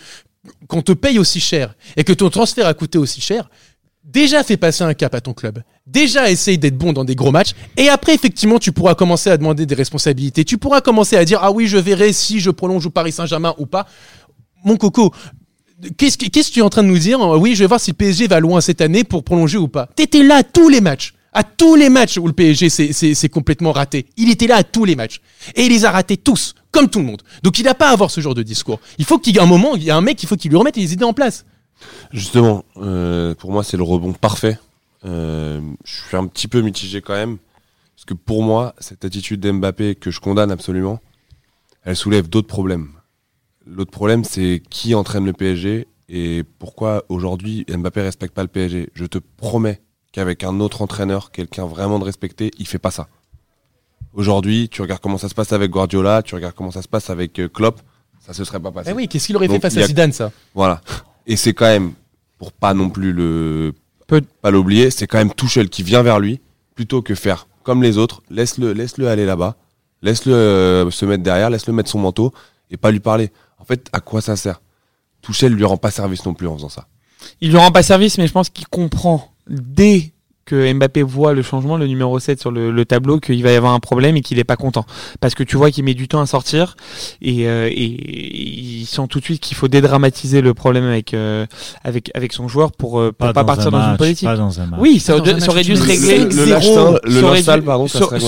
qu'on 0.67 0.83
te 0.83 0.91
paye 0.93 1.21
aussi 1.21 1.39
cher 1.39 1.77
et 1.97 2.03
que 2.03 2.13
ton 2.13 2.31
transfert 2.31 2.67
a 2.67 2.75
coûté 2.75 2.99
aussi 2.99 3.21
cher, 3.21 3.49
déjà 4.03 4.43
fais 4.43 4.57
passer 4.57 4.83
un 4.83 4.95
cap 4.95 5.15
à 5.15 5.21
ton 5.21 5.35
club. 5.35 5.63
Déjà 5.87 6.31
essaye 6.31 6.59
d'être 6.59 6.79
bon 6.79 6.93
dans 6.93 7.05
des 7.05 7.17
gros 7.17 7.33
matchs. 7.33 7.53
Et 7.77 7.89
après, 7.89 8.15
effectivement, 8.15 8.59
tu 8.59 8.71
pourras 8.71 8.95
commencer 8.95 9.31
à 9.31 9.37
demander 9.37 9.67
des 9.67 9.75
responsabilités. 9.75 10.45
Tu 10.45 10.57
pourras 10.57 10.81
commencer 10.81 11.17
à 11.17 11.25
dire, 11.25 11.41
ah 11.43 11.51
oui, 11.51 11.67
je 11.67 11.77
verrai 11.77 12.13
si 12.13 12.39
je 12.39 12.51
prolonge 12.51 12.87
au 12.87 12.91
Paris 12.91 13.11
Saint-Germain 13.11 13.55
ou 13.59 13.67
pas. 13.67 13.87
Mon 14.65 14.77
coco, 14.77 15.13
qu'est-ce 15.97 16.19
que, 16.19 16.53
tu 16.53 16.61
es 16.61 16.63
en 16.63 16.71
train 16.71 16.85
de 16.85 16.89
nous 16.89 16.99
dire? 16.99 17.21
Oui, 17.21 17.55
je 17.57 17.65
vais 17.65 17.67
voir 17.67 17.81
si 17.81 17.91
le 17.91 17.97
PSG 17.97 18.29
va 18.29 18.39
loin 18.39 18.61
cette 18.61 18.81
année 18.81 19.03
pour 19.03 19.25
prolonger 19.25 19.59
ou 19.59 19.67
pas. 19.67 19.89
T'étais 19.97 20.23
là 20.23 20.37
à 20.37 20.43
tous 20.45 20.69
les 20.69 20.81
matchs. 20.81 21.15
À 21.33 21.43
tous 21.43 21.75
les 21.77 21.89
matchs 21.89 22.19
où 22.19 22.27
le 22.27 22.33
PSG 22.33 22.69
s'est 22.69 23.29
complètement 23.29 23.73
raté. 23.73 24.07
Il 24.17 24.31
était 24.31 24.47
là 24.47 24.57
à 24.57 24.63
tous 24.63 24.85
les 24.85 24.95
matchs. 24.95 25.21
Et 25.57 25.65
il 25.65 25.73
les 25.73 25.85
a 25.85 25.91
ratés 25.91 26.19
tous, 26.19 26.55
comme 26.71 26.91
tout 26.91 26.99
le 26.99 27.07
monde. 27.07 27.23
Donc 27.43 27.59
il 27.59 27.65
n'a 27.65 27.75
pas 27.75 27.89
à 27.89 27.93
avoir 27.93 28.11
ce 28.11 28.21
genre 28.21 28.35
de 28.35 28.43
discours. 28.43 28.81
Il 28.99 29.07
faut 29.07 29.19
qu'il 29.19 29.35
y 29.35 29.39
ait 29.39 29.43
un 29.43 29.47
moment, 29.47 29.75
il 29.75 29.83
y 29.83 29.91
a 29.91 29.97
un 29.97 30.03
mec, 30.03 30.23
il 30.23 30.29
faut 30.29 30.37
qu'il 30.37 30.51
lui 30.51 30.59
remette 30.59 30.77
les 30.77 30.93
idées 30.93 31.05
en 31.05 31.15
place. 31.15 31.47
Justement, 32.13 32.65
euh, 32.77 33.35
pour 33.35 33.51
moi, 33.51 33.65
c'est 33.65 33.79
le 33.79 33.83
rebond 33.83 34.13
parfait. 34.13 34.59
Euh, 35.05 35.61
je 35.85 36.01
suis 36.03 36.17
un 36.17 36.27
petit 36.27 36.49
peu 36.49 36.61
mitigé 36.61 37.01
quand 37.01 37.15
même. 37.15 37.39
Parce 37.95 38.05
que 38.05 38.15
pour 38.15 38.43
moi, 38.43 38.75
cette 38.79 39.05
attitude 39.05 39.41
d'Mbappé 39.41 39.95
que 39.95 40.11
je 40.11 40.21
condamne 40.21 40.51
absolument, 40.51 41.01
elle 41.85 41.97
soulève 41.97 42.29
d'autres 42.29 42.49
problèmes. 42.49 42.91
L'autre 43.67 43.91
problème, 43.91 44.25
c'est 44.25 44.63
qui 44.71 44.95
entraîne 44.95 45.25
le 45.25 45.33
PSG 45.33 45.87
et 46.09 46.45
pourquoi 46.59 47.05
aujourd'hui 47.09 47.65
Mbappé 47.69 48.03
respecte 48.03 48.35
pas 48.35 48.43
le 48.43 48.49
PSG. 48.49 48.91
Je 48.93 49.07
te 49.07 49.19
promets 49.19 49.81
qu'avec 50.13 50.45
un 50.45 50.61
autre 50.61 50.83
entraîneur, 50.83 51.31
quelqu'un 51.31 51.65
vraiment 51.65 51.99
de 51.99 52.05
respecté, 52.05 52.51
il 52.59 52.67
fait 52.67 52.79
pas 52.79 52.91
ça. 52.91 53.09
Aujourd'hui, 54.13 54.69
tu 54.69 54.83
regardes 54.83 55.01
comment 55.01 55.17
ça 55.17 55.29
se 55.29 55.35
passe 55.35 55.53
avec 55.53 55.71
Guardiola, 55.71 56.23
tu 56.23 56.35
regardes 56.35 56.55
comment 56.55 56.71
ça 56.71 56.83
se 56.83 56.89
passe 56.89 57.09
avec 57.09 57.39
euh, 57.39 57.49
Klopp, 57.49 57.81
ça 58.21 58.35
se 58.35 58.45
serait 58.45 58.61
pas 58.61 58.71
passé. 58.71 58.91
Eh 58.91 58.95
oui, 58.95 59.09
qu'est-ce 59.09 59.27
qu'il 59.27 59.37
aurait 59.37 59.49
fait 59.49 59.61
face 59.61 59.77
à 59.77 59.87
Zidane, 59.87 60.13
ça? 60.13 60.33
Voilà. 60.55 60.83
Et 61.27 61.37
c'est 61.37 61.55
quand 61.55 61.67
même, 61.67 61.93
pour 62.39 62.53
pas 62.53 62.75
non 62.75 62.91
plus 62.91 63.13
le 63.13 63.73
Pas 64.21 64.51
l'oublier, 64.51 64.91
c'est 64.91 65.07
quand 65.07 65.19
même 65.19 65.35
Tuchel 65.35 65.69
qui 65.69 65.83
vient 65.83 66.03
vers 66.03 66.21
lui 66.21 66.41
plutôt 66.75 67.03
que 67.03 67.15
faire 67.15 67.47
comme 67.63 67.83
les 67.83 67.99
autres. 67.99 68.23
Laisse-le, 68.31 68.73
laisse-le 68.73 69.09
aller 69.09 69.25
là-bas, 69.25 69.57
laisse-le 70.03 70.35
euh, 70.35 70.91
se 70.91 71.05
mettre 71.05 71.23
derrière, 71.23 71.51
laisse-le 71.51 71.73
mettre 71.73 71.91
son 71.91 71.99
manteau 71.99 72.33
et 72.71 72.77
pas 72.77 72.91
lui 72.91 73.01
parler. 73.01 73.31
En 73.59 73.65
fait, 73.65 73.89
à 73.93 74.01
quoi 74.01 74.21
ça 74.21 74.37
sert? 74.37 74.61
Tuchel 75.23 75.53
lui 75.53 75.65
rend 75.65 75.77
pas 75.77 75.91
service 75.91 76.25
non 76.25 76.35
plus 76.35 76.49
en 76.49 76.57
faisant 76.57 76.69
ça. 76.69 76.89
Il 77.41 77.51
lui 77.51 77.59
rend 77.59 77.71
pas 77.71 77.83
service, 77.83 78.19
mais 78.19 78.27
je 78.27 78.33
pense 78.33 78.51
qu'il 78.51 78.67
comprend 78.67 79.33
dès 79.49 80.13
que 80.45 80.73
Mbappé 80.73 81.03
voit 81.03 81.35
le 81.35 81.43
changement, 81.43 81.77
le 81.77 81.87
numéro 81.87 82.19
7 82.19 82.41
sur 82.41 82.51
le, 82.51 82.71
le 82.71 82.85
tableau, 82.85 83.21
qu'il 83.21 83.43
va 83.43 83.53
y 83.53 83.55
avoir 83.57 83.73
un 83.75 83.81
problème 83.81 84.17
et 84.17 84.21
qu'il 84.23 84.39
est 84.39 84.45
pas 84.45 84.57
content. 84.57 84.85
Parce 85.21 85.35
que 85.35 85.43
tu 85.43 85.57
vois 85.57 85.71
qu'il 85.71 85.85
met 85.85 85.95
du 85.95 86.09
temps 86.09 86.21
à 86.21 86.27
sortir 86.27 86.77
et, 87.21 87.47
euh, 87.49 87.69
et 87.71 87.85
il 88.81 88.85
sent 88.87 89.03
tout 89.09 89.21
de 89.21 89.25
suite 89.25 89.41
qu'il 89.41 89.57
faut 89.57 89.69
dédramatiser 89.69 90.41
le 90.41 90.55
problème 90.55 90.85
avec, 90.85 91.15
euh, 91.15 91.47
avec, 91.85 92.11
avec 92.15 92.33
son 92.33 92.49
joueur 92.49 92.73
pour, 92.73 92.99
euh, 92.99 93.13
pour 93.13 93.29
pas, 93.29 93.33
dans 93.33 93.45
partir 93.45 93.69
un 93.69 93.71
dans 93.71 93.91
une 93.93 93.97
politique. 93.97 94.29
Pas 94.29 94.37
dans 94.37 94.61
un 94.61 94.67
match. 94.67 94.81
Oui, 94.81 94.99
ça, 95.01 95.19
Dans 95.19 95.25
un 95.35 95.41
ça 95.41 95.51
aurait 95.51 95.63
dû 95.63 95.77
se 95.77 95.83
régler. 95.83 96.19
le- 96.25 96.31
ça 97.21 97.27
aurait 97.27 97.43
dû- 97.61 97.63
pardon, 97.65 97.89
ça 97.89 97.99
ça- 98.01 98.19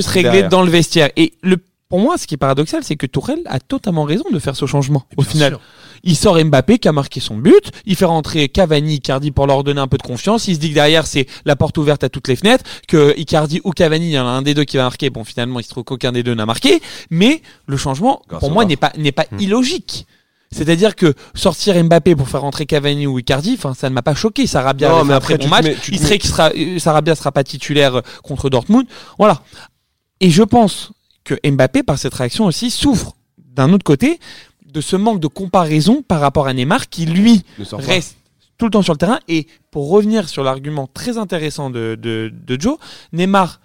se 0.00 0.08
régler 0.10 0.42
dans 0.48 0.62
le 0.62 0.70
vestiaire. 0.70 1.10
Et 1.16 1.32
le, 1.42 1.56
pour 1.88 2.00
moi, 2.00 2.16
ce 2.18 2.26
qui 2.26 2.34
est 2.34 2.38
paradoxal, 2.38 2.82
c'est 2.82 2.96
que 2.96 3.06
Tourelle 3.06 3.42
a 3.46 3.60
totalement 3.60 4.04
raison 4.04 4.24
de 4.32 4.38
faire 4.38 4.56
ce 4.56 4.66
changement. 4.66 5.04
Au 5.16 5.22
final, 5.22 5.52
sûr. 5.52 5.60
il 6.02 6.16
sort 6.16 6.42
Mbappé 6.42 6.78
qui 6.78 6.88
a 6.88 6.92
marqué 6.92 7.20
son 7.20 7.36
but, 7.36 7.70
il 7.86 7.94
fait 7.94 8.04
rentrer 8.06 8.48
Cavani, 8.48 8.94
Icardi 8.94 9.30
pour 9.30 9.46
leur 9.46 9.62
donner 9.62 9.80
un 9.80 9.86
peu 9.86 9.98
de 9.98 10.02
confiance. 10.02 10.48
Il 10.48 10.54
se 10.54 10.60
dit 10.60 10.70
que 10.70 10.74
derrière 10.74 11.06
c'est 11.06 11.26
la 11.44 11.56
porte 11.56 11.76
ouverte 11.78 12.02
à 12.02 12.08
toutes 12.08 12.26
les 12.28 12.36
fenêtres, 12.36 12.64
que 12.88 13.14
Icardi 13.18 13.60
ou 13.64 13.70
Cavani, 13.70 14.06
il 14.06 14.12
y 14.12 14.18
en 14.18 14.26
a 14.26 14.30
un 14.30 14.42
des 14.42 14.54
deux 14.54 14.64
qui 14.64 14.76
va 14.76 14.84
marquer. 14.84 15.10
Bon, 15.10 15.24
finalement, 15.24 15.60
il 15.60 15.64
se 15.64 15.68
trouve 15.68 15.84
qu'aucun 15.84 16.10
des 16.10 16.22
deux 16.22 16.34
n'a 16.34 16.46
marqué, 16.46 16.80
mais 17.10 17.42
le 17.66 17.76
changement, 17.76 18.22
Grâce 18.28 18.40
pour 18.40 18.50
moi, 18.50 18.64
n'est 18.64 18.76
pas 18.76 18.92
n'est 18.96 19.12
pas 19.12 19.26
Hmm. 19.30 19.38
illogique. 19.40 20.06
C'est-à-dire 20.50 20.94
que 20.96 21.14
sortir 21.34 21.74
Mbappé 21.84 22.14
pour 22.16 22.28
faire 22.28 22.40
rentrer 22.42 22.64
Cavani 22.64 23.06
ou 23.06 23.18
Icardi, 23.18 23.54
enfin, 23.58 23.74
ça 23.74 23.88
ne 23.90 23.94
m'a 23.94 24.02
pas 24.02 24.14
choqué. 24.14 24.46
Sarabia 24.46 24.88
Non, 24.88 25.04
mais 25.04 25.14
après, 25.14 25.36
bon 25.36 25.48
match. 25.48 25.64
mets- 25.64 25.76
il 25.88 25.98
serait 25.98 26.18
qu'il 26.18 26.30
sera, 26.30 26.50
Sarabia 26.78 27.14
sera 27.16 27.30
pas 27.32 27.42
titulaire 27.44 27.96
euh, 27.96 28.00
contre 28.22 28.48
Dortmund. 28.50 28.86
Voilà. 29.18 29.42
Et 30.20 30.30
je 30.30 30.42
pense 30.44 30.92
que 31.24 31.34
Mbappé, 31.48 31.82
par 31.82 31.98
cette 31.98 32.14
réaction 32.14 32.44
aussi, 32.46 32.70
souffre 32.70 33.16
d'un 33.38 33.72
autre 33.72 33.84
côté 33.84 34.18
de 34.66 34.80
ce 34.80 34.96
manque 34.96 35.20
de 35.20 35.28
comparaison 35.28 36.02
par 36.02 36.20
rapport 36.20 36.46
à 36.46 36.52
Neymar 36.52 36.88
qui, 36.88 37.06
lui, 37.06 37.42
reste 37.72 38.16
tout 38.58 38.66
le 38.66 38.70
temps 38.70 38.82
sur 38.82 38.92
le 38.92 38.98
terrain. 38.98 39.20
Et 39.28 39.46
pour 39.70 39.88
revenir 39.88 40.28
sur 40.28 40.42
l'argument 40.42 40.88
très 40.92 41.18
intéressant 41.18 41.70
de, 41.70 41.96
de, 42.00 42.32
de 42.32 42.60
Joe, 42.60 42.78
Neymar 43.12 43.60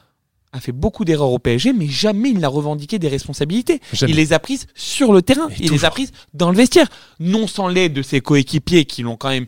a 0.51 0.59
fait 0.59 0.71
beaucoup 0.71 1.05
d'erreurs 1.05 1.31
au 1.31 1.39
PSG, 1.39 1.73
mais 1.73 1.87
jamais 1.87 2.29
il 2.29 2.39
n'a 2.39 2.47
revendiqué 2.47 2.97
des 2.97 3.07
responsabilités. 3.07 3.81
Jamais. 3.93 4.13
Il 4.13 4.15
les 4.15 4.33
a 4.33 4.39
prises 4.39 4.67
sur 4.73 5.13
le 5.13 5.21
terrain, 5.21 5.47
Et 5.49 5.65
il 5.65 5.71
les 5.71 5.85
a 5.85 5.91
prises 5.91 6.11
dans 6.33 6.49
le 6.49 6.57
vestiaire. 6.57 6.87
Non 7.19 7.45
sans 7.47 7.67
l'aide 7.67 7.93
de 7.93 8.01
ses 8.01 8.21
coéquipiers 8.21 8.85
qui 8.85 9.03
l'ont 9.03 9.15
quand 9.17 9.29
même 9.29 9.45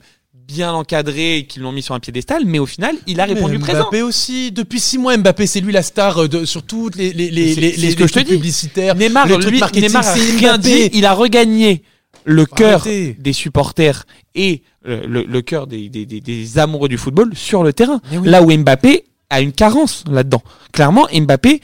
bien 0.54 0.74
encadré 0.74 1.38
et 1.38 1.46
qui 1.46 1.60
l'ont 1.60 1.72
mis 1.72 1.82
sur 1.82 1.96
un 1.96 2.00
piédestal, 2.00 2.44
mais 2.46 2.60
au 2.60 2.66
final, 2.66 2.96
il 3.08 3.20
a 3.20 3.26
répondu 3.26 3.54
Mais 3.54 3.60
présent. 3.60 3.82
Mbappé 3.84 4.02
aussi, 4.02 4.52
depuis 4.52 4.80
six 4.80 4.98
mois, 4.98 5.16
Mbappé, 5.18 5.48
c'est 5.48 5.62
lui 5.62 5.72
la 5.72 5.82
star 5.84 6.18
euh, 6.24 6.28
de, 6.28 6.46
sur 6.46 6.64
toutes 6.64 6.96
les, 6.96 7.14
les, 7.14 7.30
les, 7.32 7.56
les, 7.56 7.72
les- 7.78 7.96
que 7.96 8.08
je 8.08 8.14
te 8.14 8.20
dis. 8.20 8.34
publicitaires. 8.36 8.96
Neymar, 8.96 9.28
les 9.28 9.40
trucs 9.40 9.52
lui, 9.52 9.82
Neymar 9.82 10.06
a 10.08 10.16
c'est 10.16 10.38
rien 10.38 10.58
Mbappé. 10.58 10.90
dit. 10.90 10.98
Il 10.98 11.06
a 11.06 11.14
regagné 11.14 11.84
le 12.26 12.46
cœur 12.46 12.84
des 12.86 13.34
supporters 13.34 14.06
et 14.36 14.62
euh, 14.88 15.02
le, 15.08 15.24
le 15.24 15.42
cœur 15.42 15.68
des, 15.68 15.90
des, 15.90 16.06
des- 16.06 16.22
des 16.22 16.58
amoureux 16.60 16.90
du 16.90 16.98
football 16.98 17.32
sur 17.36 17.64
le 17.64 17.74
terrain. 17.74 18.02
Oui. 18.12 18.28
Là 18.30 18.42
où 18.44 18.52
Mbappé 18.56 19.06
a 19.30 19.42
une 19.42 19.54
carence 19.54 20.04
là-dedans. 20.10 20.44
Clairement, 20.74 21.08
Mbappé, 21.14 21.62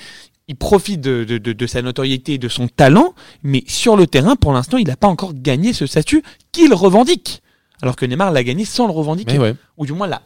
il 0.47 0.55
profite 0.55 1.01
de, 1.01 1.25
de, 1.25 1.37
de, 1.37 1.51
de 1.51 1.67
sa 1.67 1.81
notoriété 1.81 2.35
et 2.35 2.37
de 2.37 2.47
son 2.47 2.69
talent, 2.69 3.13
mais 3.43 3.63
sur 3.67 3.97
le 3.97 4.07
terrain, 4.07 4.35
pour 4.37 4.53
l'instant, 4.53 4.77
il 4.77 4.87
n'a 4.87 4.95
pas 4.95 5.07
encore 5.07 5.33
gagné 5.35 5.73
ce 5.73 5.85
statut 5.85 6.23
qu'il 6.53 6.73
revendique. 6.73 7.41
Alors 7.81 7.95
que 7.95 8.05
Neymar 8.05 8.31
l'a 8.31 8.43
gagné 8.43 8.65
sans 8.65 8.87
le 8.87 8.93
revendiquer, 8.93 9.37
ouais. 9.37 9.55
ou 9.77 9.85
du 9.85 9.93
moins 9.93 10.07
l'a 10.07 10.21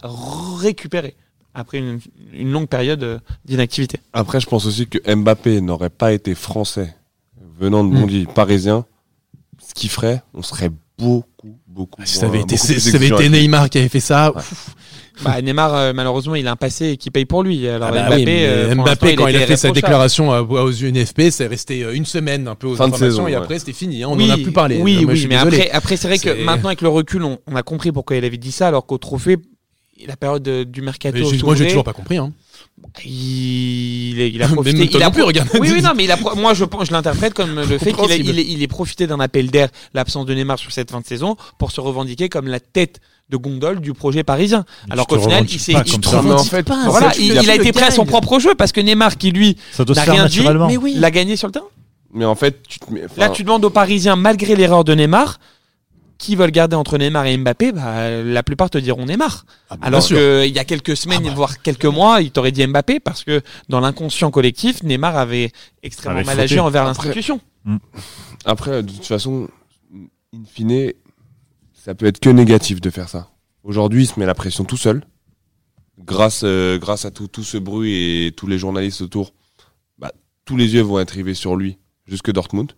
récupéré 0.60 1.14
après 1.54 1.78
une, 1.78 2.00
une 2.32 2.50
longue 2.50 2.68
période 2.68 3.02
euh, 3.02 3.18
d'inactivité. 3.44 3.98
Après, 4.14 4.40
je 4.40 4.46
pense 4.46 4.64
aussi 4.64 4.86
que 4.86 4.98
Mbappé 5.14 5.60
n'aurait 5.60 5.90
pas 5.90 6.12
été 6.12 6.34
français 6.34 6.94
venant 7.58 7.84
de. 7.84 7.94
Bondy, 7.94 8.26
parisien. 8.34 8.86
Ce 9.66 9.74
qu'il 9.74 9.90
ferait, 9.90 10.22
on 10.34 10.42
serait 10.42 10.70
beaucoup, 10.98 11.58
beaucoup. 11.66 12.00
Si 12.04 12.16
ça 12.16 12.26
avait 12.26 12.38
moins- 12.38 12.44
été, 12.46 12.56
beaucoup 12.56 12.66
si 12.72 12.80
ça 12.80 12.96
avait 12.96 13.08
été. 13.08 13.28
Neymar 13.28 13.68
qui 13.70 13.78
avait 13.78 13.88
fait 13.88 14.00
ça, 14.00 14.30
Ouais. 14.32 14.40
pff, 14.40 14.74
Bah, 15.22 15.40
Neymar, 15.42 15.74
euh, 15.74 15.92
malheureusement, 15.94 16.34
il 16.34 16.46
a 16.48 16.52
un 16.52 16.56
passé 16.56 16.96
qui 16.96 17.10
paye 17.10 17.26
pour 17.26 17.42
lui. 17.42 17.68
Alors 17.68 17.88
ah 17.88 17.92
bah 17.92 18.06
Mbappé, 18.08 18.24
oui, 18.24 18.26
euh, 18.44 18.74
Mbappé, 18.74 19.14
quand 19.14 19.26
il 19.28 19.36
a 19.36 19.46
fait 19.46 19.56
sa 19.56 19.70
déclaration 19.70 20.32
à- 20.32 20.40
aux 20.42 20.68
yeux 20.68 20.88
NFP, 20.88 21.30
c'est 21.30 21.46
resté 21.46 21.84
euh, 21.84 21.92
une 21.94 22.06
semaine 22.06 22.48
un 22.48 22.54
peu 22.54 22.66
aux 22.68 22.74
Fin 22.74 22.84
informations 22.86 23.06
saison, 23.10 23.28
et 23.28 23.32
ouais. 23.32 23.36
après 23.36 23.58
c'était 23.58 23.72
fini. 23.74 24.02
hein, 24.02 24.08
on 24.10 24.16
oui, 24.16 24.30
en 24.30 24.34
a 24.34 24.38
plus 24.38 24.52
parlé. 24.52 24.80
Oui, 24.82 25.04
Moi, 25.04 25.12
oui, 25.12 25.26
mais 25.28 25.36
désolé. 25.36 25.56
après, 25.58 25.70
après 25.70 25.96
c'est 25.96 26.08
vrai 26.08 26.18
que 26.18 26.42
maintenant 26.44 26.68
avec 26.68 26.80
le 26.80 26.88
recul, 26.88 27.22
on, 27.24 27.38
on 27.46 27.54
a 27.56 27.62
compris 27.62 27.92
pourquoi 27.92 28.16
il 28.16 28.24
avait 28.24 28.36
dit 28.38 28.52
ça, 28.52 28.68
alors 28.68 28.86
qu'au 28.86 28.98
trophée, 28.98 29.36
la 30.06 30.16
période 30.16 30.42
de- 30.42 30.64
du 30.64 30.82
mercato. 30.82 31.16
Mais 31.18 31.24
j'ai- 31.24 31.42
moi 31.44 31.54
j'ai 31.54 31.66
toujours 31.68 31.84
pas 31.84 31.92
compris. 31.92 32.16
Hein. 32.18 32.32
Il, 33.04 34.18
il 34.18 34.42
a 34.42 34.48
Mais 34.48 34.54
profité. 34.54 34.88
toi 34.88 35.00
il 35.00 35.02
a 35.04 35.10
plus, 35.10 35.22
regarde. 35.22 35.48
Oui, 35.60 35.70
oui, 35.72 35.82
non, 35.82 35.90
mais 35.96 36.04
il 36.04 36.10
a, 36.10 36.16
pro- 36.16 36.34
moi 36.36 36.54
je, 36.54 36.64
pense- 36.64 36.88
je 36.88 36.92
l'interprète 36.92 37.34
comme 37.34 37.54
le 37.60 37.78
fait 37.78 37.92
qu'il 37.92 38.10
il, 38.28 38.38
est- 38.38 38.46
il 38.46 38.62
est 38.62 38.66
profité 38.68 39.06
d'un 39.06 39.20
appel 39.20 39.50
d'air, 39.50 39.68
l'absence 39.94 40.26
de 40.26 40.34
Neymar 40.34 40.58
sur 40.58 40.72
cette 40.72 40.90
fin 40.90 41.00
de 41.00 41.06
saison, 41.06 41.36
pour 41.58 41.70
se 41.70 41.80
revendiquer 41.80 42.28
comme 42.28 42.46
la 42.48 42.60
tête 42.60 43.00
de 43.30 43.36
gondole 43.36 43.80
du 43.80 43.92
projet 43.94 44.24
parisien. 44.24 44.64
Mais 44.86 44.92
Alors 44.94 45.06
qu'au 45.06 45.18
final, 45.18 45.46
il 45.48 45.58
s'est. 45.60 45.72
il-. 45.72 46.22
Mais 46.24 46.32
en 46.32 46.44
fait, 46.44 46.62
pas, 46.64 46.84
Voilà, 46.88 47.12
il, 47.18 47.32
il 47.42 47.50
a 47.50 47.54
été 47.54 47.72
prêt 47.72 47.86
à 47.86 47.90
son 47.90 48.04
propre 48.04 48.38
jeu 48.38 48.54
parce 48.54 48.72
que 48.72 48.80
Neymar, 48.80 49.16
qui 49.16 49.30
lui 49.30 49.56
n'a 49.94 50.02
rien 50.02 50.26
dit. 50.26 50.40
Mais 50.68 50.76
oui. 50.76 50.94
l'a 50.96 51.10
gagné 51.10 51.36
sur 51.36 51.48
le 51.48 51.52
terrain. 51.52 51.66
Mais 52.14 52.26
en 52.26 52.34
fait, 52.34 52.62
tu 52.68 52.78
te 52.78 52.92
mets. 52.92 53.04
Là, 53.16 53.30
tu 53.30 53.42
demandes 53.42 53.64
aux 53.64 53.70
Parisiens, 53.70 54.16
malgré 54.16 54.54
l'erreur 54.54 54.84
de 54.84 54.94
Neymar, 54.94 55.40
qui 56.22 56.36
veulent 56.36 56.50
garder 56.52 56.76
entre 56.76 56.98
Neymar 56.98 57.26
et 57.26 57.36
Mbappé, 57.36 57.72
bah, 57.72 58.22
la 58.22 58.42
plupart 58.42 58.70
te 58.70 58.78
diront 58.78 59.04
Neymar. 59.06 59.44
Ah, 59.68 59.76
bah, 59.76 59.86
Alors 59.88 60.06
qu'il 60.06 60.46
y 60.54 60.58
a 60.58 60.64
quelques 60.64 60.96
semaines, 60.96 61.22
Ah 61.24 61.28
bah. 61.30 61.34
voire 61.34 61.60
quelques 61.62 61.84
mois, 61.84 62.22
il 62.22 62.30
t'aurait 62.30 62.52
dit 62.52 62.66
Mbappé 62.66 63.00
parce 63.00 63.24
que 63.24 63.42
dans 63.68 63.80
l'inconscient 63.80 64.30
collectif, 64.30 64.82
Neymar 64.84 65.16
avait 65.16 65.50
extrêmement 65.82 66.18
Avait 66.20 66.26
mal 66.26 66.40
agi 66.40 66.60
envers 66.60 66.82
Après- 66.86 67.08
l'institution. 67.08 67.40
Après, 68.44 68.82
de 68.82 68.90
toute 68.92 69.04
façon, 69.06 69.48
in 70.34 70.42
fine, 70.46 70.92
ça 71.74 71.94
peut 71.94 72.06
être 72.06 72.20
que 72.20 72.30
négatif 72.30 72.80
de 72.80 72.90
faire 72.90 73.08
ça. 73.08 73.28
Aujourd'hui, 73.64 74.04
il 74.04 74.06
se 74.06 74.18
met 74.20 74.26
la 74.26 74.34
pression 74.34 74.64
tout 74.64 74.76
seul. 74.76 75.02
Grâce, 75.98 76.42
euh, 76.44 76.78
grâce 76.78 77.04
à 77.04 77.10
tout, 77.10 77.28
tout 77.28 77.44
ce 77.44 77.58
bruit 77.58 78.26
et 78.26 78.32
tous 78.32 78.46
les 78.46 78.58
journalistes 78.58 79.02
autour, 79.02 79.34
bah, 79.98 80.12
tous 80.44 80.56
les 80.56 80.74
yeux 80.74 80.80
vont 80.82 80.98
être 81.00 81.10
rivés 81.10 81.34
sur 81.34 81.54
lui 81.56 81.78
jusque 82.06 82.32
Dortmund. 82.32 82.72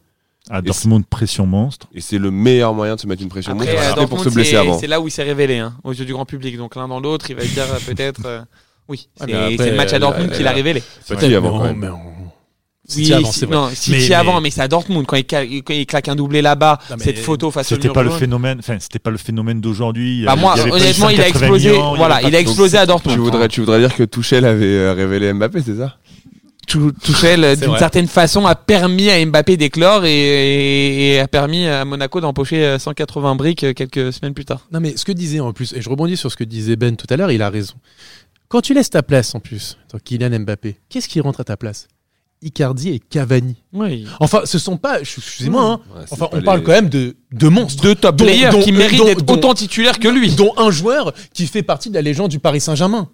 À 0.51 0.61
Dortmund, 0.61 1.07
pression 1.07 1.47
monstre. 1.47 1.87
Et 1.95 2.01
c'est 2.03 2.19
le 2.19 2.31
meilleur 2.31 2.75
moyen 2.75 2.97
de 2.97 3.01
se 3.01 3.07
mettre 3.07 3.23
une 3.23 3.29
pression 3.31 3.53
Après, 3.53 3.67
monstre 3.73 3.89
c'était 3.95 4.07
pour 4.07 4.23
se 4.23 4.29
blesser 4.29 4.51
c'est- 4.51 4.57
avant. 4.57 4.79
c'est 4.79 4.87
là 4.87 5.01
où 5.01 5.09
il 5.09 5.11
s'est 5.11 5.23
révélé, 5.23 5.59
hein, 5.59 5.75
aux 5.85 5.93
yeux 5.93 6.05
du 6.05 6.13
grand 6.13 6.27
public. 6.27 6.57
Donc 6.59 6.77
l'un 6.77 6.87
dans 6.89 7.01
l'autre, 7.01 7.31
il 7.31 7.37
va 7.37 7.45
dire 7.45 7.65
euh, 7.73 7.79
peut-être. 7.87 8.21
euh, 8.27 8.41
oui, 8.89 9.09
Ouais, 9.23 9.57
c'est 9.59 9.71
le 9.71 9.77
match 9.77 9.93
à 9.93 9.97
euh, 9.97 9.99
Dortmund 10.01 10.31
euh, 10.33 10.37
qu'il 10.37 10.47
a 10.47 10.53
révélé. 10.53 10.83
Petit 11.09 11.35
avant, 11.35 11.53
mais 11.53 11.59
quand 11.59 11.61
on- 11.61 11.65
même. 11.69 11.79
mais 11.79 11.89
on- 11.89 12.15
Oui, 12.97 13.11
avant, 13.15 13.33
si- 13.33 13.39
c'est 13.39 13.47
vrai. 13.47 13.55
non, 13.57 13.69
City 13.71 13.91
Mais- 13.93 14.09
mais- 14.11 14.15
avant, 14.15 14.41
mais 14.43 14.51
c'est 14.51 14.61
à 14.61 14.69
Dortmund 14.69 15.07
quand 15.07 15.17
il, 15.17 15.25
ca- 15.29 15.47
quand 15.47 15.73
il 15.73 15.87
claque 15.87 16.09
un 16.09 16.15
doublé 16.17 16.43
là-bas, 16.43 16.79
Non, 16.91 16.97
cette 16.99 17.19
photo 17.19 17.51
face 17.51 17.73
au 17.73 17.77
C'était 17.77 17.89
pas 17.89 18.03
le 18.03 18.11
phénomène, 18.11 18.59
enfin, 18.59 18.77
c'était 18.79 18.99
pas 18.99 19.09
le 19.11 19.17
phénomène 19.17 19.63
d'aujourd'hui. 19.63 20.25
Bah 20.27 20.37
moi, 20.37 20.53
il 20.59 20.71
honnêtement, 20.71 21.09
il 21.09 21.19
a 21.19 21.25
180 21.25 21.29
explosé. 21.47 21.71
millions, 21.71 21.93
il 21.93 21.95
y 21.95 21.97
voilà, 21.97 22.21
il 22.21 22.37
a 22.37 22.41
explosé 22.41 22.77
à 22.77 22.85
Dortmund. 22.85 23.17
Tu 23.17 23.23
voudrais, 23.23 23.49
tu 23.49 23.61
voudrais 23.61 23.79
dire 23.81 23.95
que 23.97 24.03
Tuchel 24.03 24.45
avait 24.45 24.67
euh, 24.67 24.93
révélé 24.93 25.33
Mbappé, 25.33 25.63
c'est 25.65 25.77
ça? 25.79 25.97
Tou- 26.67 26.93
Tuchel, 26.93 27.45
euh, 27.45 27.55
C'est 27.59 27.67
d'une 27.67 27.77
certaine 27.79 28.07
façon, 28.07 28.47
a 28.47 28.55
permis 28.55 29.11
à 29.11 29.25
Mbappé 29.25 29.57
d'éclore 29.57 30.05
et, 30.05 30.11
et- 30.15 31.15
et 31.15 31.21
a 31.21 31.29
permis 31.29 31.67
à 31.67 31.85
Monaco 31.85 32.21
d'empocher 32.21 32.65
euh, 32.65 32.79
180 32.79 33.35
briques 33.37 33.65
euh, 33.65 33.73
quelques 33.73 34.13
semaines 34.13 34.35
plus 34.35 34.45
tard. 34.45 34.67
Non, 34.73 34.81
mais 34.81 34.97
ce 34.97 35.05
que 35.05 35.13
disait 35.13 35.41
en 35.41 35.53
plus, 35.53 35.73
et 35.75 35.83
je 35.83 35.89
rebondis 35.91 36.17
sur 36.17 36.31
ce 36.31 36.37
que 36.37 36.45
disait 36.45 36.77
Ben 36.77 36.97
tout 36.97 37.07
à 37.11 37.17
l'heure, 37.17 37.31
il 37.31 37.43
a 37.43 37.51
raison. 37.51 37.75
Quand 38.49 38.61
tu 38.61 38.75
laisses 38.75 38.91
ta 38.91 39.03
place 39.03 39.35
en 39.35 39.41
plus, 39.41 39.79
donc 39.93 40.03
Kylian 40.05 40.39
Mbappé, 40.41 40.77
qu'est-ce 40.89 41.09
qui 41.09 41.21
rentre 41.21 41.41
à 41.41 41.45
ta 41.45 41.57
place? 41.57 41.89
Icardi 42.43 42.91
et 42.91 42.99
Cavani. 42.99 43.57
Oui. 43.73 44.07
Enfin, 44.21 44.43
ce 44.45 44.59
sont 44.59 44.77
pas, 44.77 45.01
excusez-moi, 45.01 45.63
hein, 45.63 45.81
Ouais, 45.97 46.05
enfin, 46.11 46.29
on 46.31 46.37
les- 46.37 46.43
parle 46.43 46.63
quand 46.63 46.73
même 46.73 46.91
de, 46.91 47.17
de 47.33 47.49
monstres. 47.49 47.83
Deux 47.83 47.95
top 47.95 48.17
Dont- 48.17 48.27
players 48.27 48.51
dont- 48.51 48.61
qui 48.61 48.71
euh, 48.71 48.77
méritent 48.77 49.03
d'être 49.05 49.31
autant 49.33 49.55
titulaires 49.55 49.99
que 49.99 50.09
lui. 50.09 50.31
Dont 50.35 50.53
un 50.59 50.71
joueur 50.71 51.15
qui 51.33 51.47
fait 51.47 51.63
partie 51.63 51.89
de 51.89 51.95
la 51.95 52.03
légende 52.03 52.31
du 52.31 52.41
Paris 52.41 52.61
Saint-Germain. 52.61 53.09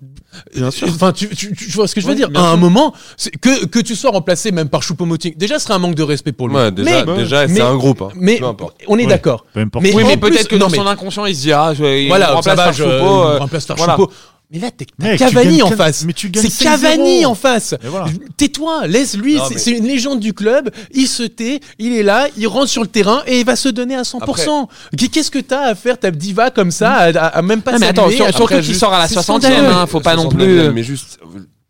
Bien 0.55 0.71
sûr. 0.71 0.89
Enfin, 0.89 1.13
tu, 1.13 1.29
tu, 1.31 1.55
tu 1.57 1.71
vois 1.73 1.89
ce 1.89 1.95
que 1.95 2.01
je 2.01 2.07
veux 2.07 2.13
Oui, 2.13 2.19
dire 2.19 2.31
À 2.35 2.41
un 2.41 2.51
sûr. 2.51 2.59
moment, 2.59 2.95
c'est- 3.17 3.31
que, 3.31 3.67
que 3.67 3.81
tu 3.81 3.97
sois 3.97 4.11
remplacé 4.11 4.53
même 4.53 4.69
par 4.69 4.81
Choupo-Moting, 4.83 5.37
déjà, 5.37 5.59
ce 5.59 5.65
serait 5.65 5.75
un 5.75 5.79
manque 5.79 5.97
de 5.97 6.03
respect 6.05 6.33
pour 6.33 6.49
lui. 6.49 6.55
Ouais, 6.57 6.71
déjà, 6.71 7.05
mais, 7.05 7.17
déjà 7.17 7.47
mais- 7.47 7.55
c'est 7.55 7.61
un 7.63 7.77
groupe. 7.77 8.03
Hein. 8.03 8.11
mais 8.15 8.37
Peu 8.39 8.47
importe. 8.47 8.77
on 8.87 8.97
est 8.99 9.03
Oui. 9.03 9.09
d'accord. 9.09 9.45
Peu 9.53 9.61
importe. 9.61 9.83
Mais 9.85 9.93
oui, 9.93 10.05
mais 10.07 10.17
peut-être 10.17 10.49
que 10.49 10.55
non, 10.55 10.67
dans 10.67 10.71
mais- 10.71 10.77
son 10.79 10.87
inconscient, 10.87 11.27
il 11.27 11.35
se 11.35 11.43
dit 11.43 11.53
ah, 11.53 11.73
je, 11.75 12.07
Voilà, 12.09 12.29
remplace 12.29 12.45
ça 12.45 12.55
va, 12.55 12.65
par 12.65 12.73
je, 12.73 12.83
Choupo, 12.85 12.93
euh, 12.95 13.39
remplace 13.39 13.67
par 13.67 13.77
voilà. 13.77 13.97
Choupo. 13.97 14.13
Mais 14.53 14.59
là, 14.59 14.71
t'es 14.73 14.85
t'as 15.01 15.17
Cavani 15.17 15.63
en 15.63 15.71
face. 15.71 16.05
mais 16.05 16.13
tu 16.13 16.29
gagnes 16.29 16.43
C'est 16.43 16.65
5-0. 16.65 16.65
Cavani 16.65 17.25
en 17.25 17.37
face. 17.37 17.75
Voilà. 17.85 18.07
Tais-toi, 18.37 18.89
laisse-lui. 18.89 19.37
Non, 19.37 19.45
c'est- 19.47 19.55
mais- 19.55 19.61
C'est 19.61 19.71
une 19.71 19.87
légende 19.87 20.19
du 20.19 20.33
club. 20.35 20.71
Il 20.93 21.07
se 21.07 21.23
tait, 21.23 21.61
il 21.79 21.93
est 21.93 22.03
là, 22.03 22.27
il 22.37 22.49
rentre 22.49 22.69
sur 22.69 22.83
le 22.83 22.89
terrain 22.89 23.23
et 23.29 23.39
il 23.39 23.47
va 23.47 23.55
se 23.55 23.69
donner 23.69 23.95
à 23.95 24.03
100%. 24.03 24.69
Qu'est-ce 25.13 25.31
que 25.31 25.39
t'as 25.39 25.61
à 25.69 25.75
faire, 25.77 25.99
ta 26.01 26.11
diva 26.11 26.51
comme 26.51 26.73
ça, 26.73 26.91
à, 26.95 27.05
à- 27.17 27.27
à 27.29 27.43
même 27.43 27.63
pas 27.63 27.73
Ah, 27.75 27.79
mais 27.79 27.87
attends, 27.87 28.11
surtout 28.11 28.47
qu'il 28.49 28.75
sort 28.75 28.93
à 28.93 28.99
la 28.99 29.07
c'est 29.09 29.15
60e, 29.15 29.41
scandaleux. 29.53 29.69
hein, 29.73 29.87
faut 29.87 30.01
pas 30.01 30.17
non 30.17 30.25
69e, 30.31 30.65
plus. 30.67 30.73
Mais 30.75 30.83
juste 30.83 31.21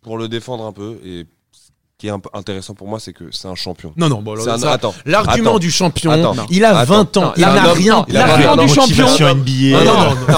pour 0.03 0.17
le 0.17 0.29
défendre 0.29 0.65
un 0.65 0.73
peu, 0.73 0.97
et 1.05 1.27
qui 2.01 2.09
est 2.09 2.13
intéressant 2.33 2.73
pour 2.73 2.89
moi, 2.89 2.99
c'est 2.99 3.13
que 3.13 3.25
c'est 3.31 3.47
un 3.47 3.55
champion. 3.55 3.93
Non, 3.99 4.09
non, 4.09 4.23
bon, 4.23 4.35
attends, 4.67 4.95
L'argument 5.05 5.51
attends. 5.51 5.59
du 5.59 5.71
champion, 5.71 6.11
Attends. 6.13 6.47
il 6.49 6.65
a 6.65 6.79
Attends. 6.79 6.95
20 6.95 7.17
ans, 7.19 7.21
Non, 7.23 7.33
il 7.37 7.41
n'a 7.43 7.51
rien. 7.73 8.07
l'argument 8.09 8.53
rien. 8.55 8.57
du 8.57 8.69
champion. 8.75 9.07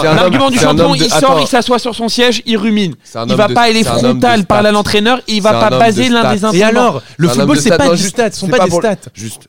L'argument 0.03 0.51
du 0.51 0.59
champion, 0.59 0.95
il 0.95 1.05
sort, 1.09 1.17
attends. 1.33 1.39
il 1.39 1.47
s'assoit 1.47 1.79
sur 1.79 1.95
son 1.95 2.09
siège, 2.09 2.43
il 2.47 2.57
rumine. 2.57 2.95
Il 3.29 3.35
va 3.35 3.49
pas 3.49 3.63
aller 3.63 3.85
frontal 3.85 4.45
parler 4.45 4.67
à 4.67 4.71
stats. 4.71 4.73
l'entraîneur, 4.73 5.21
il 5.29 5.41
va 5.41 5.53
pas 5.55 5.71
baser 5.71 6.09
l'un 6.09 6.35
des 6.35 6.59
Et 6.59 6.63
alors, 6.65 7.01
le 7.17 7.29
football, 7.29 7.59
c'est 7.59 7.77
pas 7.77 7.95
juste- 7.95 8.09
stats, 8.11 8.33
ce 8.33 8.41
sont 8.41 8.49
pas 8.49 8.65
des 8.65 8.71
stats. 8.71 8.97
Juste. 9.15 9.49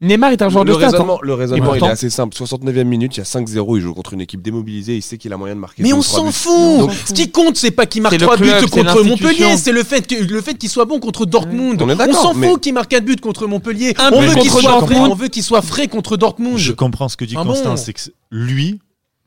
Neymar 0.00 0.32
est 0.32 0.42
un 0.42 0.48
joueur 0.48 0.64
le 0.64 0.72
de 0.72 0.76
stats. 0.76 0.88
hein. 0.88 0.90
raisonnement, 0.90 1.18
le 1.22 1.34
raisonnement 1.34 1.74
il 1.76 1.82
est 1.84 1.86
assez 1.86 2.10
simple. 2.10 2.36
69e 2.36 2.84
minute, 2.84 3.16
il 3.16 3.18
y 3.18 3.20
a 3.20 3.24
5-0, 3.24 3.76
il 3.76 3.80
joue 3.80 3.94
contre 3.94 4.12
une 4.12 4.20
équipe 4.20 4.42
démobilisée, 4.42 4.96
il 4.96 5.02
sait 5.02 5.18
qu'il 5.18 5.32
a 5.32 5.36
moyen 5.36 5.54
de 5.54 5.60
marquer. 5.60 5.82
Mais 5.82 5.92
on 5.92 6.02
s'en 6.02 6.30
fout. 6.32 6.78
Donc- 6.80 6.90
Ce 7.06 7.12
qui 7.12 7.30
compte, 7.30 7.56
c'est 7.56 7.70
pas 7.70 7.86
qu'il 7.86 8.02
marque 8.02 8.14
C'est 8.14 8.18
le 8.20 8.26
3 8.26 8.36
buts 8.36 8.44
club, 8.50 8.70
contre. 8.70 9.04
Montpellier, 9.04 9.56
c'est 9.56 9.72
le 9.72 9.84
fait 9.84 10.06
que 10.06 10.16
le 10.16 10.40
fait 10.40 10.54
qu'il 10.54 10.68
soit 10.68 10.84
bon 10.84 10.98
contre 10.98 11.26
Dortmund. 11.26 11.80
On 11.80 12.12
s'en 12.12 12.34
mais- 12.34 12.48
fout 12.50 12.60
qu'il 12.60 12.74
marque 12.74 12.90
4 12.90 13.04
buts 13.04 13.16
contre 13.16 13.46
Montpellier. 13.46 13.94
Un 13.98 14.10
on 14.12 14.20
but 14.20 14.26
veut 14.28 14.34
contre 14.34 14.60
soit 14.60 14.80
frais, 14.86 14.98
on 14.98 15.14
veut 15.14 15.28
qu'il 15.28 15.42
soit 15.44 15.62
frais 15.62 15.86
contre 15.88 16.16
Dortmund. 16.16 16.58
Je 16.58 16.72
comprends 16.72 17.08
ce 17.08 17.16
que 17.16 17.24
dit 17.24 17.36
Ah 17.38 17.44
Constant, 17.44 17.70
bon 17.70 17.76
c'est 17.76 17.92
que 17.92 18.00
lui, 18.32 18.80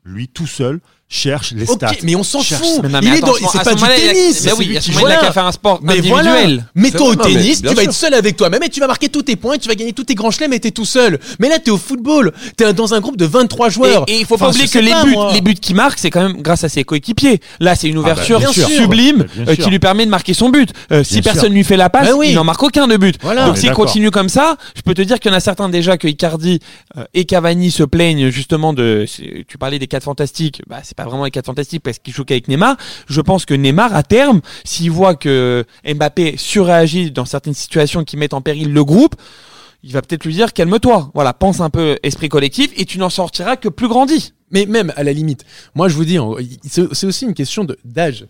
lui 0.04 0.28
tout 0.28 0.46
seul, 0.46 0.80
cherche 1.08 1.52
les 1.52 1.64
stats. 1.66 1.92
mais 2.02 2.14
on 2.16 2.22
s'en 2.22 2.40
fout. 2.42 2.80
Mais 2.82 2.88
non, 2.90 3.00
il 3.02 3.14
est 3.14 3.20
dans, 3.20 3.32
c'est 3.34 3.62
pas 3.64 3.74
du 3.74 3.80
moment-là, 3.80 3.98
il 3.98 4.08
a- 4.08 4.12
tennis. 4.12 4.44
Mais 4.44 4.52
oui, 4.52 4.78
qui- 4.78 4.90
il 4.90 5.06
a 5.06 5.16
qu'à 5.16 5.32
faire 5.32 5.46
un 5.46 5.52
sport 5.52 5.80
Mais 5.82 5.92
individuel. 5.94 6.22
voilà, 6.22 6.46
mets-toi 6.74 7.06
au 7.08 7.14
Non, 7.14 7.24
tennis, 7.24 7.60
tu 7.62 7.66
vas 7.68 7.72
sûr. 7.72 7.80
être 7.82 7.92
seul 7.92 8.14
avec 8.14 8.36
toi-même 8.36 8.62
et 8.62 8.68
tu 8.68 8.78
vas 8.80 8.86
marquer 8.86 9.08
tous 9.08 9.22
tes 9.22 9.36
points, 9.36 9.56
tu 9.58 9.68
vas 9.68 9.74
gagner 9.74 9.92
tous 9.94 10.04
tes 10.04 10.14
grands 10.14 10.30
chelems 10.30 10.52
et 10.52 10.60
t'es 10.60 10.70
tout 10.70 10.84
seul. 10.84 11.18
Mais 11.38 11.48
là, 11.48 11.58
t'es 11.58 11.70
au 11.70 11.78
football, 11.78 12.32
t'es 12.56 12.70
dans 12.74 12.92
un 12.94 13.00
groupe 13.00 13.16
de 13.16 13.24
23 13.24 13.70
joueurs. 13.70 14.04
Et, 14.06 14.18
il 14.20 14.26
faut 14.26 14.34
Enfin, 14.34 14.46
pas 14.46 14.50
oublier 14.50 14.68
que 14.68 14.78
les 14.78 14.90
pas, 14.90 15.04
buts, 15.04 15.12
moi. 15.12 15.32
les 15.32 15.40
buts 15.40 15.54
qu'il 15.54 15.76
marque, 15.76 15.98
c'est 15.98 16.10
quand 16.10 16.22
même 16.22 16.42
grâce 16.42 16.64
à 16.64 16.68
ses 16.68 16.84
coéquipiers. 16.84 17.40
Là, 17.60 17.74
c'est 17.74 17.88
une 17.88 17.98
ouverture 17.98 18.38
bien 18.38 18.52
sûr. 18.52 18.68
sublime 18.68 19.26
Bah, 19.36 19.44
euh, 19.48 19.56
qui 19.56 19.70
lui 19.70 19.78
permet 19.78 20.04
de 20.04 20.10
marquer 20.10 20.34
son 20.34 20.50
but. 20.50 20.70
Euh, 20.92 21.02
si 21.04 21.14
Bien 21.14 21.22
sûr. 21.22 21.32
personne 21.32 21.52
lui 21.54 21.64
fait 21.64 21.76
la 21.78 21.88
passe, 21.90 22.08
Bah 22.10 22.24
il 22.24 22.34
n'en 22.34 22.44
marque 22.44 22.62
aucun 22.62 22.86
de 22.86 22.96
but. 22.98 23.16
Donc 23.22 23.56
s'il 23.56 23.72
continue 23.72 24.10
comme 24.10 24.28
ça, 24.28 24.56
je 24.76 24.82
peux 24.82 24.94
te 24.94 25.02
dire 25.02 25.18
qu'il 25.20 25.30
y 25.30 25.34
en 25.34 25.36
a 25.36 25.40
certains 25.40 25.68
déjà 25.70 25.96
que 25.96 26.06
Icardi 26.06 26.60
euh, 26.98 27.04
et 27.14 27.24
Cavani 27.24 27.70
se 27.70 27.82
plaignent 27.82 28.28
justement 28.30 28.72
de. 28.74 29.06
Tu 29.48 29.56
parlais 29.58 29.78
des 29.78 29.86
quatre 29.86 30.04
fantastiques, 30.04 30.60
bah 30.68 30.80
c'est 30.82 30.96
pas 30.98 31.04
vraiment 31.04 31.24
les 31.24 31.30
quatre 31.30 31.46
fantastiques 31.46 31.82
parce 31.82 31.98
qu'il 31.98 32.12
joue 32.12 32.24
qu'avec 32.24 32.48
Neymar. 32.48 32.76
Je 33.08 33.20
pense 33.20 33.46
que 33.46 33.54
Neymar, 33.54 33.94
à 33.94 34.02
terme, 34.02 34.40
s'il 34.64 34.90
voit 34.90 35.14
que 35.14 35.64
Mbappé 35.86 36.34
surréagit 36.36 37.12
dans 37.12 37.24
certaines 37.24 37.54
situations 37.54 38.02
qui 38.02 38.16
mettent 38.16 38.34
en 38.34 38.40
péril 38.40 38.72
le 38.72 38.84
groupe. 38.84 39.14
Il 39.84 39.92
va 39.92 40.02
peut-être 40.02 40.24
lui 40.24 40.34
dire 40.34 40.52
calme-toi, 40.52 41.12
voilà, 41.14 41.32
pense 41.32 41.60
un 41.60 41.70
peu 41.70 41.96
esprit 42.02 42.28
collectif 42.28 42.72
et 42.76 42.84
tu 42.84 42.98
n'en 42.98 43.10
sortiras 43.10 43.54
que 43.54 43.68
plus 43.68 43.86
grandi. 43.86 44.32
Mais 44.50 44.66
même 44.66 44.92
à 44.96 45.04
la 45.04 45.12
limite, 45.12 45.44
moi 45.76 45.88
je 45.88 45.94
vous 45.94 46.04
dis, 46.04 46.18
c'est 46.64 47.06
aussi 47.06 47.24
une 47.24 47.34
question 47.34 47.62
de- 47.62 47.78
d'âge. 47.84 48.26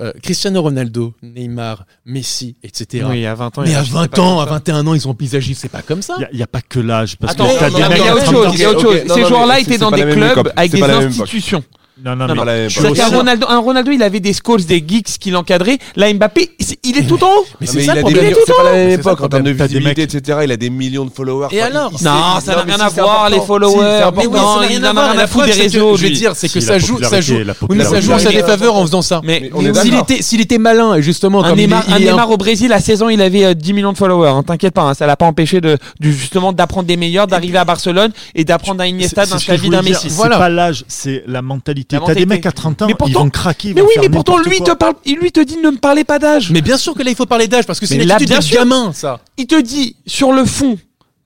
Euh, 0.00 0.12
Cristiano 0.22 0.60
Ronaldo, 0.62 1.14
Neymar, 1.22 1.84
Messi, 2.04 2.56
etc. 2.62 3.06
Oui, 3.08 3.24
à 3.24 3.34
20 3.34 3.58
ans. 3.58 3.62
Mais 3.62 3.74
à 3.74 3.80
agissait 3.80 3.94
20 3.94 4.08
pas 4.08 4.20
ans, 4.20 4.40
à 4.40 4.44
ça. 4.44 4.50
21 4.52 4.86
ans, 4.86 4.94
ils 4.94 5.08
ont 5.08 5.14
pisagé, 5.14 5.54
c'est 5.54 5.68
pas 5.68 5.82
comme 5.82 6.02
ça. 6.02 6.16
Il 6.32 6.36
n'y 6.36 6.42
a, 6.42 6.46
pas 6.46 6.60
que 6.60 6.80
l'âge. 6.80 7.16
Parce 7.16 7.34
que 7.34 7.42
non, 7.42 7.48
non, 7.48 7.94
il 7.94 8.04
y 8.04 8.08
a 8.08 8.14
autre 8.14 8.24
30 8.24 8.34
chose, 8.80 9.14
Ces 9.14 9.24
joueurs-là 9.24 9.60
étaient 9.60 9.78
dans 9.78 9.90
des 9.90 10.02
clubs 10.02 10.32
époque, 10.32 10.52
avec 10.56 10.72
des 10.72 10.82
institutions. 10.82 11.62
Non, 12.04 12.14
non, 12.14 12.26
Non, 12.26 12.34
mais 12.34 12.38
non, 12.40 12.44
la- 12.44 12.68
je 12.68 12.72
suis 12.74 12.82
Bah, 12.82 12.90
aussi- 12.90 13.00
qu'un 13.00 13.08
Ronaldo, 13.16 13.46
un 13.48 13.58
Ronaldo, 13.58 13.90
il 13.90 14.02
avait 14.02 14.20
des 14.20 14.34
Scholes, 14.34 14.62
des 14.66 14.84
geeks 14.86 15.18
qui 15.18 15.30
l'encadraient. 15.30 15.78
Là, 15.96 16.12
Mbappé, 16.12 16.50
il 16.84 16.98
est 16.98 17.06
tout 17.06 17.22
en 17.24 17.28
haut. 17.28 17.46
Mais 17.58 17.66
Non, 17.66 17.72
c'est 17.72 17.80
ça 17.84 17.92
il 17.92 17.94
des 17.94 18.00
problème. 18.02 18.24
millions- 18.24 18.36
C'est 18.46 18.52
pas 18.54 18.62
la 18.64 18.72
même 18.72 18.90
époque 19.00 19.20
en 19.22 19.28
termes 19.28 19.42
de 19.44 19.50
visibilité, 19.52 20.02
etc. 20.02 20.38
Il 20.44 20.52
a 20.52 20.56
des 20.58 20.68
millions 20.68 21.06
de 21.06 21.10
followers. 21.10 21.48
Et 21.52 21.62
alors 21.62 21.90
il- 21.94 22.00
il- 22.00 22.04
Non, 22.04 22.12
il- 22.38 22.42
ça 22.42 22.54
n'a 22.56 22.62
rien 22.62 22.80
à 22.80 22.88
voir, 22.90 23.30
les 23.30 23.40
followers. 23.40 23.76
Mais 24.14 24.26
oui, 24.26 24.32
non, 24.32 24.54
ça 24.54 24.60
n'a 24.60 24.66
il 24.66 24.78
rien 24.78 24.90
en 24.92 24.96
à 24.96 25.22
à 25.22 25.26
foutre 25.26 25.46
des 25.46 25.52
réseaux. 25.52 25.96
Je 25.96 26.06
lui. 26.06 26.12
dire, 26.18 26.32
c'est 26.36 26.52
que 26.52 26.60
ça 26.60 26.78
joue, 26.78 27.02
ça 27.02 27.20
joue. 27.22 27.38
ça 27.82 28.00
joue 28.02 28.12
en 28.12 28.18
sa 28.18 28.30
défaveur 28.30 28.74
en 28.76 28.82
faisant 28.82 29.00
ça. 29.02 29.22
Mais, 29.24 29.50
est 29.58 29.74
S'il 29.80 29.94
était, 29.94 30.20
s'il 30.22 30.40
était 30.42 30.58
malin, 30.58 31.00
justement, 31.00 31.42
un 31.44 31.50
comme 31.50 31.58
il 31.58 31.62
est- 31.62 31.66
Neymar, 31.66 31.84
il 31.88 31.94
un 31.94 31.96
est 31.96 32.08
un- 32.08 32.12
Neymar 32.12 32.30
au 32.30 32.36
Brésil, 32.36 32.72
à 32.74 32.80
16 32.80 33.02
ans, 33.02 33.08
il 33.08 33.22
avait 33.22 33.44
euh, 33.46 33.54
10 33.54 33.72
millions 33.72 33.92
de 33.92 33.98
followers. 33.98 34.28
hein, 34.28 34.42
T'inquiète 34.42 34.74
pas, 34.74 34.82
hein, 34.82 34.92
ça 34.94 35.06
l'a 35.06 35.16
pas 35.16 35.24
empêché 35.26 35.62
de, 35.62 35.78
justement 36.00 36.52
d'apprendre 36.52 36.86
des 36.86 36.96
meilleurs, 36.98 37.26
d'arriver 37.26 37.56
à 37.58 37.64
Barcelone 37.64 38.12
et 38.34 38.44
d'apprendre 38.44 38.82
un 38.82 38.86
Iniesta, 38.86 39.24
d'un 39.24 39.36
Xavi, 39.36 39.70
d'un. 39.70 39.80
Messi. 39.82 40.10
C'est 40.10 40.28
pas 40.28 40.48
l'âge, 40.50 40.84
c'est 40.88 41.24
la 41.26 41.40
mentalité. 41.40 41.85
T'as 41.88 42.14
des 42.14 42.26
mecs 42.26 42.46
à 42.46 42.52
30 42.52 42.82
ans, 42.82 42.86
Mais 42.86 42.94
pourtant- 42.94 43.10
ils 43.20 43.22
vont 43.24 43.30
craquer. 43.30 43.68
ils 43.68 43.74
Mais 43.74 43.80
vont 43.80 43.86
oui, 43.88 43.94
mais 44.00 44.08
pourtant, 44.08 44.38
lui 44.38 44.58
quoi. 44.58 44.66
te 44.74 44.78
parle, 44.78 44.94
il 45.04 45.16
lui 45.16 45.30
te 45.32 45.40
dit 45.40 45.56
ne 45.58 45.70
me 45.70 45.76
parlez 45.78 46.04
pas 46.04 46.18
d'âge. 46.18 46.50
Mais 46.50 46.60
bien 46.62 46.76
sûr 46.76 46.94
que 46.94 47.02
là, 47.02 47.10
il 47.10 47.16
faut 47.16 47.26
parler 47.26 47.46
d'âge, 47.48 47.66
parce 47.66 47.78
que 47.80 47.86
c'est 47.86 47.96
Mais 47.96 48.02
une 48.02 48.08
là, 48.08 48.14
attitude 48.16 48.30
bien 48.30 48.38
de 48.38 48.44
sûr. 48.44 48.56
gamin, 48.58 48.92
ça. 48.92 49.20
Il 49.36 49.46
te 49.46 49.60
dit 49.60 49.96
sur 50.06 50.32
le 50.32 50.44
fond, 50.44 50.76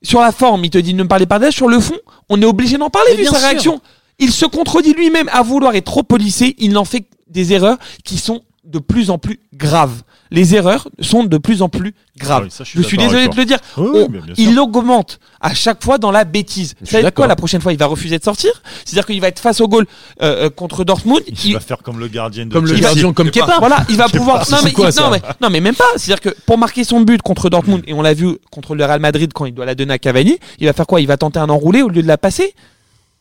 sur 0.03 0.21
la 0.21 0.31
forme, 0.31 0.63
il 0.65 0.69
te 0.69 0.77
dit 0.77 0.93
ne 0.93 1.03
me 1.03 1.07
parlez 1.07 1.25
pas 1.25 1.39
d'âge. 1.39 1.53
Sur 1.55 1.67
le 1.67 1.79
fond, 1.79 1.97
on 2.29 2.41
est 2.41 2.45
obligé 2.45 2.77
d'en 2.77 2.89
parler 2.89 3.11
Mais 3.11 3.23
vu 3.23 3.25
sa 3.25 3.31
sûr. 3.39 3.39
réaction. 3.47 3.81
Il 4.19 4.31
se 4.31 4.45
contredit 4.45 4.93
lui-même 4.93 5.29
à 5.33 5.41
vouloir 5.41 5.73
être 5.75 5.85
trop 5.85 6.03
policé. 6.03 6.55
Il 6.59 6.77
en 6.77 6.85
fait 6.85 7.05
des 7.27 7.53
erreurs 7.53 7.77
qui 8.03 8.17
sont 8.17 8.41
de 8.63 8.79
plus 8.79 9.09
en 9.09 9.17
plus 9.17 9.39
graves. 9.53 10.03
Les 10.29 10.55
erreurs 10.55 10.87
sont 11.01 11.23
de 11.23 11.37
plus 11.37 11.61
en 11.61 11.67
plus 11.67 11.93
graves. 12.17 12.43
Ah 12.43 12.45
oui, 12.45 12.51
ça, 12.51 12.63
je 12.63 12.69
suis 12.69 12.81
je 12.81 12.87
suis 12.87 12.95
d'accord 12.97 13.11
désolé 13.13 13.27
de 13.27 13.35
le 13.35 13.45
dire. 13.45 13.57
Oui, 13.77 13.89
oui, 13.93 14.07
bien 14.07 14.21
il 14.37 14.57
augmente 14.59 15.19
à 15.41 15.53
chaque 15.53 15.83
fois 15.83 15.97
dans 15.97 16.11
la 16.11 16.23
bêtise. 16.23 16.75
Je 16.81 16.91
d'accord. 16.93 17.11
quoi 17.13 17.27
La 17.27 17.35
prochaine 17.35 17.59
fois, 17.59 17.73
il 17.73 17.79
va 17.79 17.87
refuser 17.87 18.17
de 18.19 18.23
sortir? 18.23 18.51
C'est-à-dire 18.85 19.05
qu'il 19.07 19.19
va 19.19 19.27
être 19.27 19.39
face 19.39 19.59
au 19.61 19.67
goal 19.67 19.85
euh, 20.21 20.45
euh, 20.45 20.49
contre 20.49 20.83
Dortmund. 20.83 21.21
Il 21.27 21.35
Il- 21.45 21.53
va 21.53 21.59
faire 21.59 21.79
comme 21.79 21.99
le 21.99 22.07
gardien 22.07 22.45
de 22.45 22.53
Comme 22.53 22.65
le 22.67 22.75
gardien, 22.75 23.11
comme 23.13 23.31
Kepa. 23.31 23.57
voilà, 23.59 23.83
il 23.89 23.97
va 23.97 24.07
pouvoir. 24.07 24.49
Non 24.49 24.57
mais, 24.63 24.71
quoi, 24.71 24.87
il- 24.87 24.93
ça 24.93 25.03
non, 25.03 25.09
mais, 25.11 25.21
non, 25.41 25.49
mais 25.49 25.59
même 25.59 25.75
pas. 25.75 25.83
C'est-à-dire 25.97 26.21
que 26.21 26.29
pour 26.45 26.57
marquer 26.57 26.83
son 26.83 27.01
but 27.01 27.21
contre 27.21 27.49
Dortmund, 27.49 27.81
et 27.87 27.93
on 27.93 28.01
l'a 28.01 28.13
vu 28.13 28.37
contre 28.51 28.75
le 28.75 28.85
Real 28.85 28.99
Madrid 29.01 29.31
quand 29.33 29.45
il 29.45 29.53
doit 29.53 29.65
la 29.65 29.75
donner 29.75 29.93
à 29.95 29.97
Cavani, 29.99 30.37
il 30.59 30.67
va 30.67 30.73
faire 30.73 30.87
quoi? 30.87 31.01
Il 31.01 31.07
va 31.07 31.17
tenter 31.17 31.39
un 31.39 31.49
enroulé 31.49 31.81
au 31.81 31.89
lieu 31.89 32.03
de 32.03 32.07
la 32.07 32.17
passer? 32.17 32.53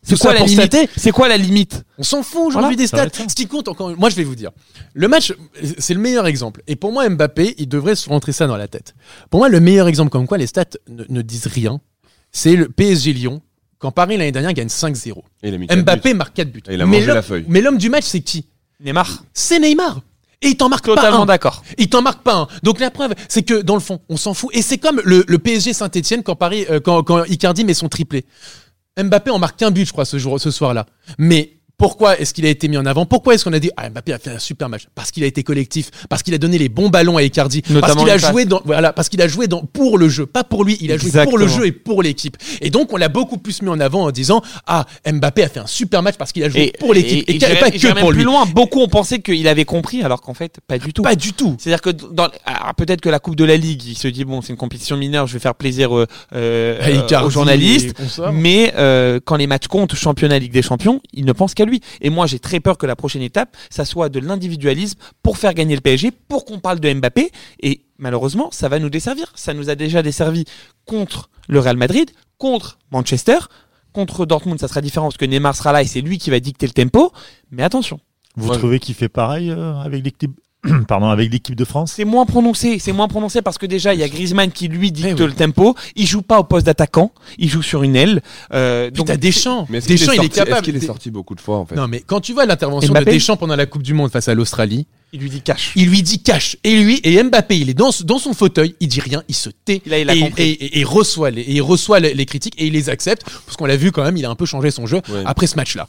C'est 0.02 0.18
quoi 0.18 0.32
la 0.34 0.44
limite? 0.44 0.76
C'est 0.96 1.10
quoi 1.12 1.28
la 1.28 1.36
limite? 1.36 1.84
On 1.98 2.02
s'en 2.02 2.22
fout 2.22 2.40
aujourd'hui 2.46 2.74
Voilà, 2.74 2.76
des 2.76 2.86
stats. 2.86 3.28
Ce 3.28 3.34
qui 3.34 3.46
compte 3.46 3.68
encore, 3.68 3.94
moi 3.98 4.08
je 4.08 4.16
vais 4.16 4.24
vous 4.24 4.34
dire, 4.34 4.50
le 4.94 5.08
match, 5.08 5.34
c'est 5.78 5.92
le 5.94 6.00
meilleur 6.00 6.26
exemple. 6.26 6.62
Et 6.66 6.74
pour 6.76 6.92
moi, 6.92 7.08
Mbappé, 7.08 7.54
il 7.58 7.68
devrait 7.68 7.94
se 7.96 8.08
rentrer 8.08 8.32
ça 8.32 8.46
dans 8.46 8.56
la 8.56 8.66
tête. 8.68 8.94
Pour 9.28 9.40
moi, 9.40 9.48
le 9.48 9.60
meilleur 9.60 9.88
exemple 9.88 10.10
comme 10.10 10.26
quoi 10.26 10.38
les 10.38 10.46
stats 10.46 10.64
ne, 10.88 11.04
ne 11.08 11.22
disent 11.22 11.46
rien, 11.48 11.80
c'est 12.32 12.56
le 12.56 12.68
PSG 12.68 13.12
Lyon. 13.12 13.42
Quand 13.78 13.92
Paris 13.92 14.18
l'année 14.18 14.32
dernière 14.32 14.52
gagne 14.52 14.68
5-0. 14.68 15.22
Et 15.42 15.48
il 15.48 15.54
a 15.54 15.58
mis 15.58 15.66
quatre 15.66 15.78
Mbappé 15.82 16.10
buts. 16.12 16.16
marque 16.18 16.34
4 16.34 16.52
buts. 16.52 16.62
Et 16.68 16.74
il 16.74 16.82
a 16.82 16.86
mais 16.86 16.92
mangé 16.98 17.06
l'homme- 17.06 17.14
la 17.16 17.22
feuille. 17.22 17.44
Mais 17.48 17.60
l'homme 17.62 17.78
du 17.78 17.88
match, 17.88 18.04
c'est 18.04 18.20
qui? 18.20 18.44
Neymar. 18.82 19.24
C'est 19.32 19.58
Neymar. 19.58 20.02
Et 20.42 20.48
il 20.48 20.56
t'en 20.56 20.68
marque 20.70 20.86
pas 20.86 20.96
Totalement 20.96 21.22
un. 21.22 21.26
d'accord. 21.26 21.62
Il 21.78 21.88
t'en 21.88 22.02
marque 22.02 22.22
pas 22.22 22.34
un. 22.36 22.48
Donc 22.62 22.78
la 22.80 22.90
preuve, 22.90 23.14
c'est 23.28 23.42
que 23.42 23.60
dans 23.62 23.74
le 23.74 23.80
fond, 23.80 24.00
on 24.10 24.16
s'en 24.18 24.34
fout. 24.34 24.50
Et 24.54 24.60
c'est 24.62 24.76
comme 24.78 25.00
le, 25.04 25.24
le 25.26 25.38
PSG 25.38 25.72
Saint-Etienne 25.72 26.22
quand 26.22 26.34
Paris, 26.36 26.66
euh, 26.70 26.78
quand, 26.80 27.02
quand 27.02 27.24
Icardi 27.24 27.64
met 27.64 27.72
son 27.74 27.88
triplé. 27.88 28.24
Mbappé 28.98 29.30
en 29.30 29.38
marque 29.38 29.58
qu'un 29.58 29.70
but, 29.70 29.86
je 29.86 29.92
crois, 29.92 30.04
ce 30.04 30.18
soir-là. 30.50 30.86
Mais 31.18 31.59
pourquoi 31.80 32.18
est-ce 32.20 32.34
qu'il 32.34 32.44
a 32.44 32.50
été 32.50 32.68
mis 32.68 32.76
en 32.76 32.84
avant? 32.84 33.06
Pourquoi 33.06 33.32
est-ce 33.32 33.44
qu'on 33.44 33.54
a 33.54 33.58
dit 33.58 33.70
ah 33.78 33.88
Mbappé 33.88 34.12
a 34.12 34.18
fait 34.18 34.32
un 34.32 34.38
super 34.38 34.68
match? 34.68 34.86
Parce 34.94 35.10
qu'il 35.10 35.24
a 35.24 35.26
été 35.26 35.42
collectif, 35.42 35.90
parce 36.10 36.22
qu'il 36.22 36.34
a 36.34 36.38
donné 36.38 36.58
les 36.58 36.68
bons 36.68 36.90
ballons 36.90 37.16
à 37.16 37.22
Icardi, 37.22 37.62
parce 37.62 37.72
Notamment 37.74 38.02
qu'il 38.02 38.10
a 38.10 38.18
joué 38.18 38.44
dans 38.44 38.60
voilà, 38.66 38.92
parce 38.92 39.08
qu'il 39.08 39.22
a 39.22 39.28
joué 39.28 39.48
dans 39.48 39.62
pour 39.62 39.96
le 39.96 40.10
jeu, 40.10 40.26
pas 40.26 40.44
pour 40.44 40.62
lui. 40.62 40.76
Il 40.82 40.92
a 40.92 40.98
joué 40.98 41.10
pour 41.24 41.38
le 41.38 41.48
jeu 41.48 41.64
et 41.64 41.72
pour 41.72 42.02
l'équipe. 42.02 42.36
Et 42.60 42.68
donc 42.68 42.92
on 42.92 42.98
l'a 42.98 43.08
beaucoup 43.08 43.38
plus 43.38 43.62
mis 43.62 43.70
en 43.70 43.80
avant 43.80 44.04
en 44.04 44.10
disant 44.10 44.42
ah 44.66 44.84
Mbappé 45.10 45.42
a 45.44 45.48
fait 45.48 45.60
un 45.60 45.66
super 45.66 46.02
match 46.02 46.16
parce 46.18 46.32
qu'il 46.32 46.44
a 46.44 46.50
joué 46.50 46.70
pour 46.78 46.92
l'équipe 46.92 47.24
et, 47.26 47.40
j'irais- 47.40 47.56
pas 47.58 47.70
que 47.70 47.98
pour 47.98 48.10
plus 48.10 48.18
lui. 48.18 48.24
loin. 48.24 48.44
Beaucoup 48.44 48.80
ont 48.80 48.88
pensé 48.88 49.20
qu'il 49.20 49.48
avait 49.48 49.64
compris, 49.64 50.02
alors 50.02 50.20
qu'en 50.20 50.34
fait, 50.34 50.58
pas 50.66 50.78
du 50.78 50.92
tout. 50.92 51.02
Pas 51.02 51.14
du 51.14 51.32
tout. 51.32 51.56
C'est-à-dire 51.58 51.80
que 51.80 51.90
dans, 51.90 52.28
peut-être 52.76 53.00
que 53.00 53.08
la 53.08 53.20
Coupe 53.20 53.36
de 53.36 53.44
la 53.44 53.56
Ligue, 53.56 53.84
il 53.86 53.96
se 53.96 54.08
dit 54.08 54.24
bon, 54.24 54.42
c'est 54.42 54.52
une 54.52 54.58
compétition 54.58 54.98
mineure, 54.98 55.26
je 55.26 55.32
vais 55.32 55.38
faire 55.38 55.54
plaisir 55.54 55.96
euh, 55.96 56.06
euh, 56.34 57.02
Icardi 57.04 57.26
aux 57.26 57.30
journalistes. 57.30 57.98
et. 57.98 58.32
Mais 58.32 58.74
euh, 58.76 59.18
quand 59.24 59.36
les 59.36 59.46
matchs 59.46 59.66
comptent, 59.66 59.94
championnat 59.94 60.38
Ligue 60.38 60.52
des 60.52 60.62
Champions, 60.62 61.00
il 61.14 61.24
ne 61.24 61.32
pense 61.32 61.54
qu'à 61.54 61.64
lui. 61.64 61.69
Et 62.00 62.10
moi, 62.10 62.26
j'ai 62.26 62.38
très 62.38 62.60
peur 62.60 62.78
que 62.78 62.86
la 62.86 62.96
prochaine 62.96 63.22
étape, 63.22 63.56
ça 63.70 63.84
soit 63.84 64.08
de 64.08 64.18
l'individualisme 64.20 64.98
pour 65.22 65.38
faire 65.38 65.54
gagner 65.54 65.74
le 65.74 65.80
PSG, 65.80 66.10
pour 66.10 66.44
qu'on 66.44 66.58
parle 66.58 66.80
de 66.80 66.92
Mbappé. 66.92 67.30
Et 67.62 67.82
malheureusement, 67.98 68.50
ça 68.50 68.68
va 68.68 68.78
nous 68.78 68.90
desservir. 68.90 69.32
Ça 69.34 69.54
nous 69.54 69.70
a 69.70 69.74
déjà 69.74 70.02
desservi 70.02 70.44
contre 70.86 71.30
le 71.48 71.60
Real 71.60 71.76
Madrid, 71.76 72.10
contre 72.38 72.78
Manchester. 72.90 73.38
Contre 73.92 74.24
Dortmund, 74.24 74.60
ça 74.60 74.68
sera 74.68 74.80
différent 74.80 75.06
parce 75.06 75.16
que 75.16 75.24
Neymar 75.24 75.56
sera 75.56 75.72
là 75.72 75.82
et 75.82 75.86
c'est 75.86 76.00
lui 76.00 76.18
qui 76.18 76.30
va 76.30 76.38
dicter 76.40 76.66
le 76.66 76.72
tempo. 76.72 77.12
Mais 77.50 77.62
attention, 77.64 77.98
Vous 78.36 78.48
Ouais. 78.50 78.56
trouvez 78.56 78.78
qu'il 78.78 78.94
fait 78.94 79.08
pareil 79.08 79.50
euh, 79.50 79.74
avec 79.80 80.04
l'équipe 80.04 80.30
Pardon, 80.88 81.08
avec 81.08 81.32
l'équipe 81.32 81.54
de 81.56 81.64
France 81.64 81.92
c'est 81.96 82.04
moins 82.04 82.26
prononcé. 82.26 82.78
C'est 82.78 82.92
moins 82.92 83.08
prononcé 83.08 83.40
parce 83.40 83.56
que 83.56 83.64
déjà, 83.66 83.94
il 83.94 84.00
y 84.00 84.02
a 84.02 84.08
Griezmann 84.08 84.50
qui 84.52 84.68
lui 84.68 84.92
dicte 84.92 85.08
Eh 85.18 85.22
oui. 85.22 85.28
le 85.28 85.32
tempo. 85.32 85.74
Il 85.96 86.06
joue 86.06 86.20
pas 86.22 86.38
au 86.38 86.44
poste 86.44 86.66
d'attaquant. 86.66 87.12
Il 87.38 87.48
joue 87.48 87.62
sur 87.62 87.82
une 87.82 87.96
aile. 87.96 88.20
Euh, 88.52 88.90
donc 88.90 89.06
t'as 89.06 89.16
Deschamps. 89.16 89.66
Mais 89.70 89.78
est, 89.78 89.88
Deschamps, 89.88 90.12
il 90.12 90.16
est 90.16 90.16
sorti- 90.16 90.26
est-ce 90.26 90.44
capable. 90.44 90.62
qu'il 90.64 90.76
est 90.76 90.80
sorti 90.86 91.10
beaucoup 91.10 91.34
de 91.34 91.40
fois 91.40 91.56
en 91.58 91.64
fait 91.66 91.74
Non, 91.76 91.88
mais 91.88 92.00
quand 92.00 92.20
tu 92.20 92.34
vois 92.34 92.44
l'intervention 92.44 92.92
de 92.92 93.04
Deschamps 93.04 93.36
pendant 93.38 93.56
la 93.56 93.64
Coupe 93.66 93.82
du 93.82 93.94
Monde 93.94 94.10
face 94.10 94.28
à 94.28 94.34
l'Australie, 94.34 94.86
il 95.12 95.20
lui 95.20 95.30
dit 95.30 95.40
cash. 95.40 95.72
il 95.76 95.88
lui 95.88 96.02
dit 96.02 96.22
cash. 96.22 96.56
Et 96.62 96.76
lui, 96.82 97.00
et 97.04 97.22
Mbappé, 97.22 97.58
il 97.58 97.70
est 97.70 97.74
dans, 97.74 97.90
dans 98.04 98.18
son 98.18 98.32
fauteuil, 98.34 98.74
il 98.80 98.88
dit 98.88 99.00
rien, 99.00 99.22
il 99.28 99.34
se 99.34 99.48
tait. 99.50 99.80
Là, 99.86 99.98
il 99.98 100.08
a 100.10 100.14
et, 100.14 100.20
compris. 100.20 100.42
et- 100.42 100.64
et- 100.64 100.80
et 100.80 100.84
reçoit 100.84 101.30
les, 101.30 101.40
et 101.40 101.52
il 101.54 101.62
reçoit 101.62 102.00
les, 102.00 102.12
les 102.14 102.26
critiques 102.26 102.54
et 102.58 102.66
il 102.66 102.74
les 102.74 102.90
accepte. 102.90 103.24
Parce 103.46 103.56
qu'on 103.56 103.66
l'a 103.66 103.76
vu 103.76 103.92
quand 103.92 104.04
même, 104.04 104.16
il 104.18 104.24
a 104.26 104.30
un 104.30 104.34
peu 104.36 104.46
changé 104.46 104.70
son 104.70 104.86
jeu 104.86 105.00
Ouais. 105.08 105.22
après 105.24 105.46
ce 105.46 105.56
match-là. 105.56 105.88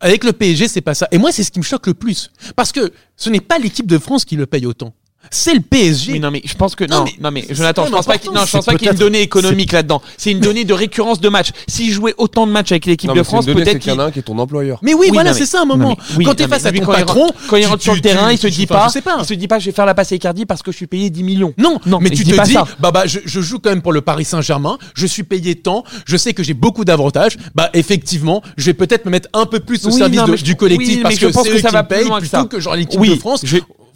Avec 0.00 0.24
le 0.24 0.32
PSG, 0.32 0.68
c'est 0.68 0.80
pas 0.80 0.94
ça. 0.94 1.08
Et 1.10 1.18
moi, 1.18 1.32
c'est 1.32 1.42
ce 1.42 1.50
qui 1.50 1.58
me 1.58 1.64
choque 1.64 1.86
le 1.86 1.94
plus. 1.94 2.30
Parce 2.54 2.72
que 2.72 2.92
ce 3.16 3.30
n'est 3.30 3.40
pas 3.40 3.58
l'équipe 3.58 3.86
de 3.86 3.98
France 3.98 4.24
qui 4.24 4.36
le 4.36 4.46
paye 4.46 4.66
autant. 4.66 4.94
C'est 5.30 5.54
le 5.54 5.60
PSG. 5.60 6.12
Oui, 6.12 6.20
non, 6.20 6.30
mais 6.30 6.42
je 6.44 6.54
pense 6.54 6.74
que 6.74 6.84
Non, 6.84 6.98
non, 6.98 7.04
mais 7.04 7.12
non, 7.20 7.30
mais 7.30 7.44
Jonathan, 7.50 7.86
je 7.86 7.90
pense 7.90 8.06
pas 8.06 8.18
qu'il, 8.18 8.28
important. 8.28 8.40
non, 8.40 8.46
je 8.46 8.52
pense 8.52 8.64
C'est 8.64 8.70
pas 8.72 8.78
qu'il 8.78 8.86
y 8.86 8.90
ait 8.90 8.92
une 8.92 8.98
donnée 8.98 9.20
économique 9.20 9.72
là-dedans. 9.72 10.02
C'est 10.16 10.30
une 10.30 10.40
donnée 10.40 10.64
de 10.64 10.72
récurrence 10.74 11.20
de 11.20 11.28
matchs. 11.28 11.50
S'il 11.68 11.92
jouait 11.92 12.14
autant 12.18 12.46
de 12.46 12.52
matchs 12.52 12.72
avec 12.72 12.86
l'équipe 12.86 13.12
de 13.12 13.22
France, 13.22 13.46
peut-être 13.46 13.72
c'est 13.72 13.78
qu'il 13.78 13.92
y 13.92 13.96
en 13.96 13.98
a 13.98 14.04
un 14.04 14.10
qui 14.10 14.18
est 14.20 14.22
ton 14.22 14.38
employeur. 14.38 14.78
Mais 14.82 14.94
oui, 14.94 15.06
Oui, 15.06 15.10
voilà, 15.12 15.32
c'est 15.34 15.46
ça 15.46 15.58
un 15.62 15.66
non, 15.66 15.76
moment. 15.76 15.96
mais- 16.10 16.16
oui, 16.18 16.24
quand 16.24 16.34
t'es 16.34 16.48
face 16.48 16.64
à 16.66 16.70
lui, 16.70 16.80
ton 16.80 16.86
quand 16.86 16.92
il 16.94 16.98
patron, 16.98 17.20
rentre- 17.26 17.34
quand 17.48 17.56
il 17.56 17.62
tu- 17.62 17.68
rentre 17.68 17.82
sur 17.82 17.92
tu- 17.92 17.98
le 17.98 18.02
terrain, 18.02 18.28
tu- 18.28 18.34
il 18.34 18.38
se 18.38 18.46
dit 18.48 18.66
pas, 18.66 18.86
je 18.88 18.92
sais 18.92 19.00
pas. 19.02 19.16
il 19.20 19.24
se 19.26 19.34
dit 19.34 19.48
pas, 19.48 19.58
je 19.58 19.66
vais 19.66 19.72
faire 19.72 19.86
la 19.86 19.94
passe 19.94 20.12
à 20.12 20.14
Icardi 20.16 20.46
parce 20.46 20.62
que 20.62 20.70
je 20.72 20.76
suis 20.76 20.86
payé 20.86 21.10
10 21.10 21.22
millions. 21.22 21.52
Non, 21.58 21.78
Non, 21.86 21.98
mais 22.00 22.08
il 22.08 22.16
tu 22.18 22.24
te 22.24 22.42
dis, 22.42 22.54
bah, 22.78 22.90
bah, 22.90 23.02
je, 23.06 23.18
joue 23.40 23.58
quand 23.58 23.70
même 23.70 23.82
pour 23.82 23.92
le 23.92 24.00
Paris 24.00 24.24
Saint-Germain, 24.24 24.78
je 24.94 25.06
suis 25.06 25.22
payé 25.22 25.54
tant, 25.54 25.84
je 26.06 26.16
sais 26.16 26.32
que 26.34 26.42
j'ai 26.42 26.54
beaucoup 26.54 26.84
d'avantages, 26.84 27.36
bah, 27.54 27.70
effectivement, 27.74 28.42
je 28.56 28.66
vais 28.66 28.74
peut-être 28.74 29.04
me 29.06 29.10
mettre 29.10 29.28
un 29.32 29.46
peu 29.46 29.60
plus 29.60 29.86
au 29.86 29.90
service 29.90 30.42
du 30.42 30.56
collectif 30.56 31.02
parce 31.02 31.14
mais 31.14 31.20
je 31.20 31.26
que 31.26 31.32
pense 31.32 31.44
c'est 31.44 31.50
que 31.50 31.56
eux 31.56 31.60
ça 31.60 31.68
qui 31.68 31.74
va 31.74 31.82
que 31.84 32.18
plutôt 32.18 32.44
que 32.46 32.60
genre 32.60 32.76
l'équipe 32.76 33.00
de 33.00 33.14
France. 33.16 33.44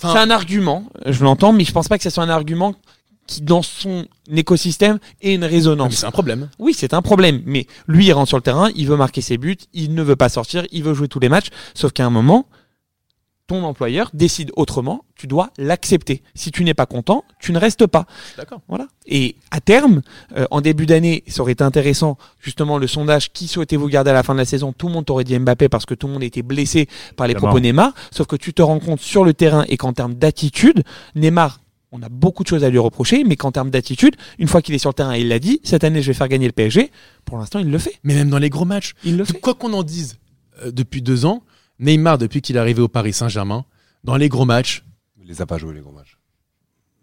Enfin, 0.02 0.14
c'est 0.14 0.18
un 0.18 0.30
argument, 0.30 0.84
je 1.04 1.22
l'entends, 1.24 1.52
mais 1.52 1.64
je 1.64 1.72
pense 1.72 1.88
pas 1.88 1.98
que 1.98 2.04
ce 2.04 2.10
soit 2.10 2.24
un 2.24 2.30
argument 2.30 2.74
qui, 3.26 3.42
dans 3.42 3.62
son 3.62 4.06
écosystème, 4.34 4.98
ait 5.20 5.34
une 5.34 5.44
résonance. 5.44 5.96
c'est 5.96 6.06
un 6.06 6.10
problème. 6.10 6.48
Oui, 6.58 6.74
c'est 6.74 6.94
un 6.94 7.02
problème. 7.02 7.42
Mais 7.44 7.66
lui, 7.86 8.06
il 8.06 8.12
rentre 8.12 8.28
sur 8.28 8.38
le 8.38 8.42
terrain, 8.42 8.70
il 8.74 8.86
veut 8.86 8.96
marquer 8.96 9.20
ses 9.20 9.36
buts, 9.36 9.58
il 9.74 9.94
ne 9.94 10.02
veut 10.02 10.16
pas 10.16 10.28
sortir, 10.28 10.66
il 10.72 10.82
veut 10.82 10.94
jouer 10.94 11.08
tous 11.08 11.20
les 11.20 11.28
matchs. 11.28 11.48
Sauf 11.74 11.92
qu'à 11.92 12.06
un 12.06 12.10
moment, 12.10 12.46
ton 13.50 13.64
employeur 13.64 14.10
décide 14.14 14.52
autrement, 14.54 15.04
tu 15.16 15.26
dois 15.26 15.50
l'accepter. 15.58 16.22
Si 16.36 16.52
tu 16.52 16.62
n'es 16.62 16.72
pas 16.72 16.86
content, 16.86 17.24
tu 17.40 17.50
ne 17.50 17.58
restes 17.58 17.84
pas. 17.84 18.06
D'accord. 18.36 18.60
Voilà. 18.68 18.86
Et 19.06 19.34
à 19.50 19.60
terme, 19.60 20.02
euh, 20.36 20.46
en 20.52 20.60
début 20.60 20.86
d'année, 20.86 21.24
ça 21.26 21.42
aurait 21.42 21.50
été 21.50 21.64
intéressant, 21.64 22.16
justement, 22.38 22.78
le 22.78 22.86
sondage 22.86 23.32
qui 23.32 23.48
souhaitez-vous 23.48 23.88
garder 23.88 24.10
à 24.10 24.14
la 24.14 24.22
fin 24.22 24.34
de 24.34 24.38
la 24.38 24.44
saison? 24.44 24.72
Tout 24.72 24.86
le 24.86 24.92
monde 24.92 25.04
t'aurait 25.04 25.24
dit 25.24 25.36
Mbappé 25.36 25.68
parce 25.68 25.84
que 25.84 25.94
tout 25.94 26.06
le 26.06 26.12
monde 26.12 26.22
était 26.22 26.42
blessé 26.42 26.88
par 27.16 27.26
les 27.26 27.34
propos 27.34 27.58
Neymar. 27.58 27.92
Sauf 28.12 28.28
que 28.28 28.36
tu 28.36 28.54
te 28.54 28.62
rends 28.62 28.78
compte 28.78 29.00
sur 29.00 29.24
le 29.24 29.34
terrain 29.34 29.64
et 29.66 29.76
qu'en 29.76 29.92
termes 29.92 30.14
d'attitude, 30.14 30.84
Neymar, 31.16 31.58
on 31.90 32.00
a 32.02 32.08
beaucoup 32.08 32.44
de 32.44 32.48
choses 32.48 32.62
à 32.62 32.70
lui 32.70 32.78
reprocher, 32.78 33.24
mais 33.24 33.34
qu'en 33.34 33.50
termes 33.50 33.70
d'attitude, 33.70 34.14
une 34.38 34.46
fois 34.46 34.62
qu'il 34.62 34.76
est 34.76 34.78
sur 34.78 34.90
le 34.90 34.94
terrain, 34.94 35.16
il 35.16 35.26
l'a 35.26 35.40
dit, 35.40 35.60
cette 35.64 35.82
année, 35.82 36.02
je 36.02 36.06
vais 36.06 36.14
faire 36.14 36.28
gagner 36.28 36.46
le 36.46 36.52
PSG. 36.52 36.92
Pour 37.24 37.36
l'instant, 37.36 37.58
il 37.58 37.68
le 37.68 37.78
fait. 37.78 37.98
Mais 38.04 38.14
même 38.14 38.30
dans 38.30 38.38
les 38.38 38.48
gros 38.48 38.64
matchs, 38.64 38.94
Il 39.02 39.16
le 39.16 39.24
fait. 39.24 39.40
quoi 39.40 39.54
qu'on 39.54 39.72
en 39.72 39.82
dise 39.82 40.18
euh, 40.62 40.70
depuis 40.70 41.02
deux 41.02 41.24
ans, 41.26 41.42
Neymar, 41.80 42.18
depuis 42.18 42.40
qu'il 42.42 42.56
est 42.56 42.60
arrivé 42.60 42.80
au 42.82 42.88
Paris 42.88 43.12
Saint-Germain, 43.12 43.64
dans 44.04 44.16
les 44.16 44.28
gros 44.28 44.44
matchs, 44.44 44.84
Il 45.22 45.28
les 45.28 45.40
a 45.42 45.46
pas 45.46 45.58
joués 45.58 45.74
les 45.74 45.80
gros 45.80 45.92
matchs. 45.92 46.16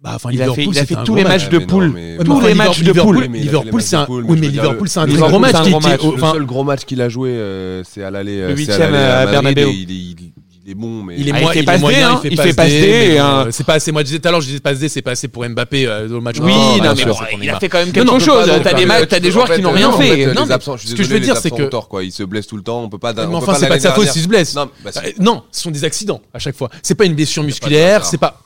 bah, 0.02 0.12
enfin, 0.16 0.30
Il 0.32 0.42
a 0.42 0.52
fait- 0.54 0.64
il 0.66 0.70
a 0.70 0.74
c'était 0.82 0.86
fait 0.96 1.00
un 1.00 1.04
tous 1.04 1.16
les 1.16 1.24
match. 1.24 1.44
matchs 1.46 1.50
de 1.50 1.58
poule. 1.60 1.92
Tous 2.24 2.40
les 2.42 2.54
matchs 2.54 2.80
de 2.80 2.86
Liverpool, 2.86 3.16
poule. 3.26 3.36
Liverpool, 3.36 3.82
c'est 3.82 3.96
un, 3.96 4.06
oui, 4.10 4.38
mais 4.40 4.48
Liverpool, 4.50 4.88
c'est 4.90 5.00
un 5.00 5.06
des 5.06 5.12
Liverpool, 5.14 5.32
gros 5.32 5.40
match. 5.40 5.56
enfin, 5.56 5.98
le 5.98 6.20
seul 6.20 6.46
gros 6.46 6.64
match 6.64 6.86
qu'il 6.86 7.02
a 7.02 7.10
joué, 7.10 7.30
euh, 7.32 7.84
c'est 7.84 8.04
à 8.04 8.12
l'aller. 8.12 8.40
euh, 8.40 8.50
Le 8.50 8.56
c'est 8.56 8.60
huitième 8.60 8.82
à 8.82 8.90
l'aller 8.92 9.04
à 9.04 9.20
à 9.20 9.42
Madrid 9.42 9.56
Bernabeu. 9.56 10.27
Et 10.68 10.72
Il 10.72 10.76
est, 10.76 10.76
il 10.76 10.76
il 10.76 10.76
bon, 10.76 11.04
mais. 11.04 11.16
Il 11.18 11.30
est, 11.30 11.32
Ah, 11.34 11.40
il 11.42 11.48
fait 11.48 11.60
il 11.60 11.66
passe 11.66 11.78
est 11.78 11.80
moyen, 11.80 12.10
hein. 12.12 12.20
il 12.20 12.22
fait 12.22 12.28
Il 12.34 12.38
passe 12.38 12.46
fait 12.48 12.54
passe 12.54 12.70
D, 12.70 12.82
D, 12.82 13.18
un- 13.18 13.26
euh, 13.26 13.48
c'est 13.52 13.66
pas 13.66 13.74
assez. 13.76 13.92
Moi, 13.92 14.02
je 14.02 14.06
disais 14.08 14.20
tout 14.20 14.28
à 14.28 14.32
l'heure, 14.32 14.42
je 14.42 14.48
disais 14.48 14.60
passe 14.60 14.80
D, 14.80 14.90
c'est 14.90 15.02
pas 15.02 15.12
assez 15.12 15.28
pour 15.30 15.48
Mbappé 15.48 15.88
euh, 15.88 16.08
dans 16.08 16.16
le 16.16 16.22
match. 16.22 16.36
Oui, 16.42 16.52
Non, 16.52 16.94
mais 16.96 17.06
bon, 17.06 17.16
il 17.42 17.50
a 17.50 17.60
fait 17.60 17.70
quand 17.70 17.78
même 17.80 17.92
quelque 17.92 18.06
non, 18.06 18.20
chose. 18.20 18.46
pas- 18.48 18.60
T'as 18.60 18.72
non, 18.74 19.00
des, 19.00 19.08
t'as 19.08 19.20
des 19.20 19.32
joueurs 19.32 19.50
qui 19.50 19.62
n'ont 19.62 19.70
euh, 19.70 19.74
rien 19.74 19.90
en 19.90 19.98
fait. 19.98 20.34
Non, 20.34 20.46
ce 20.46 20.94
que 20.96 21.04
je 21.04 21.10
veux 21.10 21.20
dire, 21.20 21.38
c'est 21.38 21.52
que- 21.52 21.70
quoi. 21.88 22.04
Ils 22.04 22.12
se 22.12 22.24
blessent 22.24 22.48
tout 22.48 22.58
le 22.58 22.64
temps. 22.64 22.84
On 22.84 22.90
peut 22.90 22.98
pas. 23.00 23.14
Mais 23.14 23.24
enfin, 23.36 23.54
c'est 23.56 23.68
pas 23.68 23.78
de 23.78 23.82
sa 23.82 23.94
faute 23.94 24.08
s'il 24.10 24.24
se 24.24 24.28
blesse. 24.28 24.56
Non, 24.56 24.70
bah. 24.84 24.92
Euh, 24.98 25.12
Non, 25.20 25.44
ce 25.52 25.62
sont 25.62 25.72
des 25.72 25.84
accidents 25.86 26.22
à 26.34 26.40
chaque 26.40 26.56
fois. 26.56 26.70
C'est 26.84 26.96
pas 26.96 27.06
une 27.06 27.16
blessure 27.16 27.44
musculaire, 27.44 28.06
c'est 28.06 28.18
pas. 28.18 28.40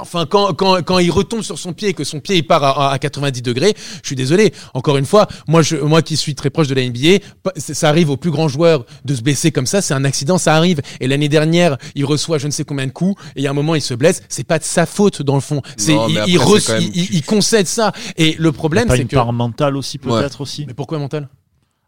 Enfin, 0.00 0.26
quand, 0.26 0.52
quand, 0.54 0.82
quand 0.82 0.98
il 0.98 1.10
retombe 1.10 1.42
sur 1.42 1.58
son 1.58 1.72
pied 1.72 1.88
et 1.90 1.94
que 1.94 2.04
son 2.04 2.20
pied 2.20 2.36
il 2.36 2.46
part 2.46 2.62
à, 2.64 2.92
à 2.92 2.98
90 2.98 3.42
degrés, 3.42 3.74
je 4.02 4.06
suis 4.06 4.16
désolé. 4.16 4.52
Encore 4.74 4.96
une 4.96 5.06
fois, 5.06 5.26
moi, 5.46 5.62
je, 5.62 5.76
moi 5.76 6.02
qui 6.02 6.16
suis 6.16 6.34
très 6.34 6.50
proche 6.50 6.68
de 6.68 6.74
la 6.74 6.86
NBA, 6.88 7.24
ça 7.56 7.88
arrive 7.88 8.10
aux 8.10 8.16
plus 8.16 8.30
grands 8.30 8.48
joueurs 8.48 8.84
de 9.04 9.14
se 9.14 9.22
blesser 9.22 9.50
comme 9.52 9.66
ça. 9.66 9.80
C'est 9.82 9.94
un 9.94 10.04
accident, 10.04 10.38
ça 10.38 10.54
arrive. 10.54 10.80
Et 11.00 11.06
l'année 11.06 11.28
dernière, 11.28 11.76
il 11.94 12.04
reçoit 12.04 12.38
je 12.38 12.46
ne 12.46 12.52
sais 12.52 12.64
combien 12.64 12.86
de 12.86 12.92
coups 12.92 13.20
et 13.36 13.40
il 13.40 13.42
y 13.42 13.46
a 13.46 13.50
un 13.50 13.54
moment, 13.54 13.74
il 13.74 13.82
se 13.82 13.94
blesse. 13.94 14.22
C'est 14.28 14.44
pas 14.44 14.58
de 14.58 14.64
sa 14.64 14.86
faute 14.86 15.22
dans 15.22 15.34
le 15.34 15.40
fond. 15.40 15.62
C'est 15.76 15.94
Non, 15.94 16.08
mais 16.08 16.20
il, 16.26 16.38
après, 16.38 16.58
il, 16.58 16.72
même- 16.72 16.82
il- 16.82 16.96
il- 16.96 17.14
il 17.16 17.22
concède 17.22 17.66
ça. 17.66 17.92
Et 18.16 18.36
le 18.38 18.52
problème, 18.52 18.88
c'est 18.90 18.98
une 19.02 19.08
que. 19.08 19.16
part 19.16 19.32
mentale 19.32 19.76
aussi 19.76 19.98
peut-être 19.98 20.40
aussi? 20.40 20.64
Mais 20.66 20.74
pourquoi 20.74 20.98
mental 20.98 21.28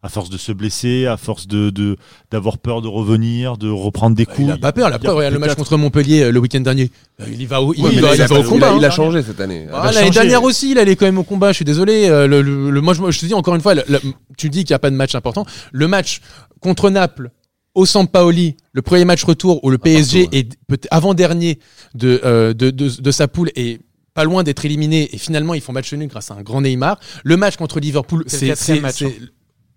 À 0.02 0.08
force 0.08 0.30
de 0.30 0.38
se 0.38 0.50
blesser, 0.50 1.04
à 1.04 1.18
force 1.18 1.46
de 1.46 1.68
de- 1.68 1.96
d'avoir 2.30 2.56
peur 2.56 2.80
de 2.80 2.88
revenir, 2.88 3.58
de 3.58 3.68
reprendre 3.68 4.16
des 4.16 4.24
coups. 4.24 4.48
Il 4.48 4.50
a 4.50 4.56
pas 4.56 4.72
peur. 4.72 4.88
La 4.88 4.96
Il 4.96 5.02
y 5.02 5.06
a 5.06 5.10
preuve, 5.10 5.16
regarde 5.16 5.34
le 5.34 5.40
match 5.40 5.54
contre 5.56 5.76
Montpellier 5.76 6.22
euh, 6.22 6.32
le 6.32 6.38
week-end 6.40 6.60
dernier. 6.60 6.90
Euh, 7.20 7.26
Il 7.30 7.42
y 7.42 7.44
va 7.44 7.60
au, 7.60 7.74
il, 7.74 7.82
Ouais, 7.84 7.90
va, 8.00 8.14
il 8.14 8.22
va 8.22 8.38
au 8.40 8.42
combat. 8.42 8.68
il 8.70 8.72
a- 8.72 8.76
il 8.78 8.84
a 8.86 8.88
hein. 8.88 8.90
changé 8.90 9.22
cette 9.22 9.40
année. 9.42 9.66
Ah, 9.70 9.92
L'année 9.92 10.08
dernière 10.08 10.42
aussi, 10.42 10.70
il 10.70 10.78
allait 10.78 10.96
quand 10.96 11.04
même 11.04 11.18
au 11.18 11.22
combat. 11.22 11.50
Je 11.52 11.56
suis 11.56 11.66
désolé. 11.66 12.08
Euh, 12.08 12.26
Le, 12.26 12.40
le- 12.40 12.70
le- 12.70 12.80
moi, 12.80 12.94
je, 12.94 13.10
je 13.10 13.20
te 13.20 13.26
dis 13.26 13.34
encore 13.34 13.54
une 13.54 13.60
fois, 13.60 13.74
le- 13.74 13.84
le- 13.88 14.00
tu 14.38 14.48
dis 14.48 14.64
qu'il 14.64 14.72
n'y 14.72 14.76
a 14.76 14.78
pas 14.78 14.88
de 14.90 14.96
match 14.96 15.14
important. 15.14 15.44
Le 15.70 15.86
match 15.86 16.22
contre 16.60 16.88
Naples 16.88 17.30
au 17.74 17.84
Sampaoli, 17.84 18.56
le 18.72 18.80
premier 18.80 19.04
match 19.04 19.22
retour 19.24 19.62
où 19.64 19.68
le 19.70 19.76
PSG 19.76 20.22
partout, 20.24 20.36
ouais. 20.36 20.46
est 20.78 20.88
avant-dernier 20.90 21.58
de, 21.94 22.22
euh, 22.24 22.54
de, 22.54 22.70
de, 22.70 22.88
de 22.88 23.10
sa 23.10 23.28
poule 23.28 23.50
et 23.54 23.80
pas 24.14 24.24
loin 24.24 24.42
d'être 24.44 24.64
éliminé 24.64 25.08
et 25.14 25.18
finalement 25.18 25.52
ils 25.54 25.60
font 25.60 25.72
match 25.72 25.92
nul 25.92 26.08
grâce 26.08 26.30
à 26.30 26.34
un 26.34 26.42
grand 26.42 26.62
Neymar. 26.62 26.98
Le 27.22 27.36
match 27.36 27.56
contre 27.56 27.80
Liverpool, 27.80 28.24
C'est 28.26 28.36
le 28.36 28.40
c'est 28.40 28.46
quatrième 28.78 28.82
match, 28.82 29.02
hein. 29.02 29.10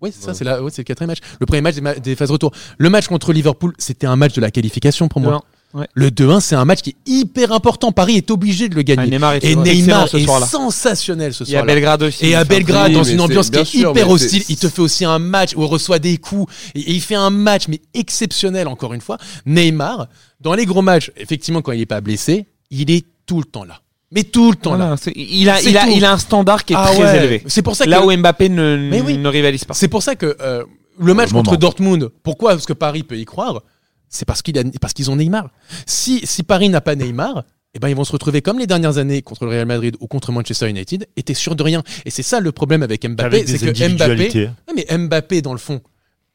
Oui, 0.04 0.12
c'est 0.16 0.24
ça, 0.24 0.34
c'est 0.34 0.44
la- 0.44 0.62
ouais, 0.62 0.70
c'est 0.70 0.82
le 0.82 0.84
quatrième 0.84 1.08
match. 1.08 1.18
Le 1.40 1.46
premier 1.46 1.62
match 1.62 1.74
des, 1.74 1.80
ma- 1.80 1.94
des 1.94 2.14
phases 2.14 2.30
retour. 2.30 2.52
Le 2.78 2.90
match 2.90 3.06
contre 3.08 3.32
Liverpool, 3.32 3.72
c'était 3.78 4.06
un 4.06 4.16
match 4.16 4.34
de 4.34 4.40
la 4.40 4.50
qualification 4.50 5.08
pour 5.08 5.20
moi. 5.20 5.42
Ouais. 5.72 5.88
Le 5.94 6.10
2-1, 6.12 6.38
c'est 6.38 6.54
un 6.54 6.64
match 6.64 6.82
qui 6.82 6.90
est 6.90 6.96
hyper 7.10 7.50
important. 7.50 7.90
Paris 7.90 8.16
est 8.16 8.30
obligé 8.30 8.68
de 8.68 8.76
le 8.76 8.82
Ah, 8.82 8.84
gagner. 8.84 9.10
Neymar 9.10 9.32
est 9.34 9.44
et 9.44 9.56
Neymar 9.56 10.08
ce 10.08 10.18
est 10.18 10.24
soir-là. 10.24 10.46
sensationnel 10.46 11.34
ce 11.34 11.42
a 11.42 11.46
soir-là. 11.46 11.66
Belgrade 11.74 12.02
aussi. 12.04 12.26
Et 12.26 12.36
à 12.36 12.44
Belgrade, 12.44 12.90
Oui, 12.90 12.94
dans 12.94 13.02
mais 13.02 13.10
une 13.10 13.16
c'est- 13.18 13.24
ambiance 13.24 13.46
qui 13.46 13.50
bien 13.52 13.62
est 13.62 13.64
sûr, 13.64 13.90
hyper 13.90 13.94
mais 13.94 14.00
c'est- 14.18 14.24
hostile, 14.26 14.44
il 14.50 14.56
te 14.56 14.68
fait 14.68 14.82
aussi 14.82 15.04
un 15.04 15.18
match 15.18 15.56
où 15.56 15.62
il 15.62 15.66
reçoit 15.66 15.98
des 15.98 16.16
coups. 16.18 16.52
Et, 16.76 16.80
et 16.80 16.92
il 16.92 17.00
fait 17.00 17.16
un 17.16 17.30
match, 17.30 17.66
mais 17.66 17.80
exceptionnel, 17.92 18.68
encore 18.68 18.94
une 18.94 19.00
fois. 19.00 19.18
Neymar, 19.46 20.06
dans 20.40 20.54
les 20.54 20.64
gros 20.66 20.82
matchs, 20.82 21.10
effectivement, 21.16 21.60
quand 21.60 21.72
il 21.72 21.78
n'est 21.80 21.86
pas 21.86 22.00
blessé, 22.00 22.46
il 22.70 22.90
est 22.92 23.04
tout 23.26 23.38
le 23.38 23.44
temps 23.44 23.64
là. 23.64 23.80
Mais 24.14 24.22
tout 24.24 24.50
le 24.50 24.56
temps 24.56 24.76
là. 24.76 24.94
Il 25.16 25.48
a, 25.50 25.60
il 25.60 25.76
a, 25.76 25.88
il 25.88 26.04
a 26.04 26.12
un 26.12 26.18
standard 26.18 26.64
qui 26.64 26.72
est 26.72 26.76
Ah 26.78 26.90
très 26.94 27.02
ouais. 27.02 27.18
élevé. 27.18 27.42
C'est 27.46 27.62
pour 27.62 27.74
ça 27.74 27.84
que 27.84 27.90
Là 27.90 28.04
où 28.06 28.16
Mbappé 28.16 28.48
ne, 28.48 28.76
Mais 28.90 29.00
oui. 29.00 29.18
ne 29.18 29.28
rivalise 29.28 29.64
pas. 29.64 29.74
C'est 29.74 29.88
pour 29.88 30.02
ça 30.02 30.14
que 30.14 30.36
euh, 30.40 30.64
le 30.98 31.14
match 31.14 31.32
contre. 31.32 31.56
Dortmund, 31.56 32.10
pourquoi 32.22 32.54
est-ce 32.54 32.66
que 32.66 32.72
Paris 32.72 33.02
peut 33.02 33.18
y 33.18 33.24
croire? 33.24 33.62
C'est 34.08 34.24
parce 34.24 34.42
qu'il 34.42 34.56
a, 34.58 34.62
parce 34.80 34.92
qu'ils 34.92 35.10
ont 35.10 35.16
Neymar. 35.16 35.48
Si, 35.86 36.20
si 36.24 36.44
Paris 36.44 36.68
n'a 36.68 36.80
pas 36.80 36.94
Neymar, 36.94 37.42
eh 37.74 37.80
ben 37.80 37.88
ils 37.88 37.96
vont 37.96 38.04
se 38.04 38.12
retrouver 38.12 38.40
comme 38.42 38.60
les 38.60 38.68
dernières 38.68 38.98
années 38.98 39.20
contre 39.22 39.44
le 39.44 39.50
Real 39.50 39.66
Madrid 39.66 39.96
ou 39.98 40.06
contre 40.06 40.30
Manchester 40.30 40.68
United, 40.68 41.08
et 41.16 41.22
t'es 41.24 41.34
sûr 41.34 41.56
de 41.56 41.62
rien. 41.64 41.82
Et 42.04 42.10
c'est 42.10 42.22
ça 42.22 42.38
le 42.38 42.52
problème 42.52 42.84
avec 42.84 43.04
Mbappé, 43.04 43.24
Avec 43.24 43.48
c'est 43.48 43.58
des 43.58 43.72
que 43.72 43.88
Mbappé, 43.96 44.50
mais 44.76 44.86
Mbappé 44.98 45.42
dans 45.42 45.52
le 45.52 45.58
fond, 45.58 45.80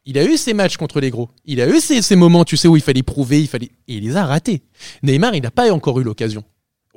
il 0.04 0.18
a 0.18 0.24
eu 0.24 0.36
ses 0.36 0.52
matchs 0.52 0.76
contre 0.76 1.00
les 1.00 1.08
gros. 1.08 1.30
Il 1.46 1.62
a 1.62 1.66
eu 1.68 1.80
ces, 1.80 2.02
ces 2.02 2.16
moments, 2.16 2.44
tu 2.44 2.58
sais, 2.58 2.68
où 2.68 2.76
il 2.76 2.82
fallait 2.82 3.02
prouver, 3.02 3.40
il 3.40 3.48
fallait, 3.48 3.70
et 3.88 3.94
il 3.94 4.02
les 4.02 4.16
a 4.16 4.26
ratés. 4.26 4.62
Neymar, 5.02 5.34
il 5.34 5.42
n'a 5.42 5.50
pas 5.50 5.72
encore 5.72 5.98
eu 6.00 6.04
l'occasion. 6.04 6.44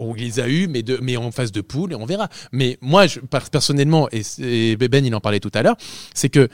On 0.03 0.13
les 0.13 0.39
a 0.39 0.47
eu, 0.47 0.67
mais, 0.67 0.83
de, 0.83 0.99
mais 1.01 1.17
en 1.17 1.31
phase 1.31 1.51
de 1.51 1.61
poule, 1.61 1.93
et 1.93 1.95
on 1.95 2.05
verra. 2.05 2.29
Mais 2.51 2.77
moi, 2.81 3.07
je, 3.07 3.19
personnellement, 3.51 4.09
et, 4.11 4.21
et 4.39 4.75
Ben, 4.75 5.05
il 5.05 5.15
en 5.15 5.21
parlait 5.21 5.39
tout 5.39 5.51
à 5.53 5.61
l'heure, 5.61 5.77
c'est 6.13 6.29
que 6.29 6.49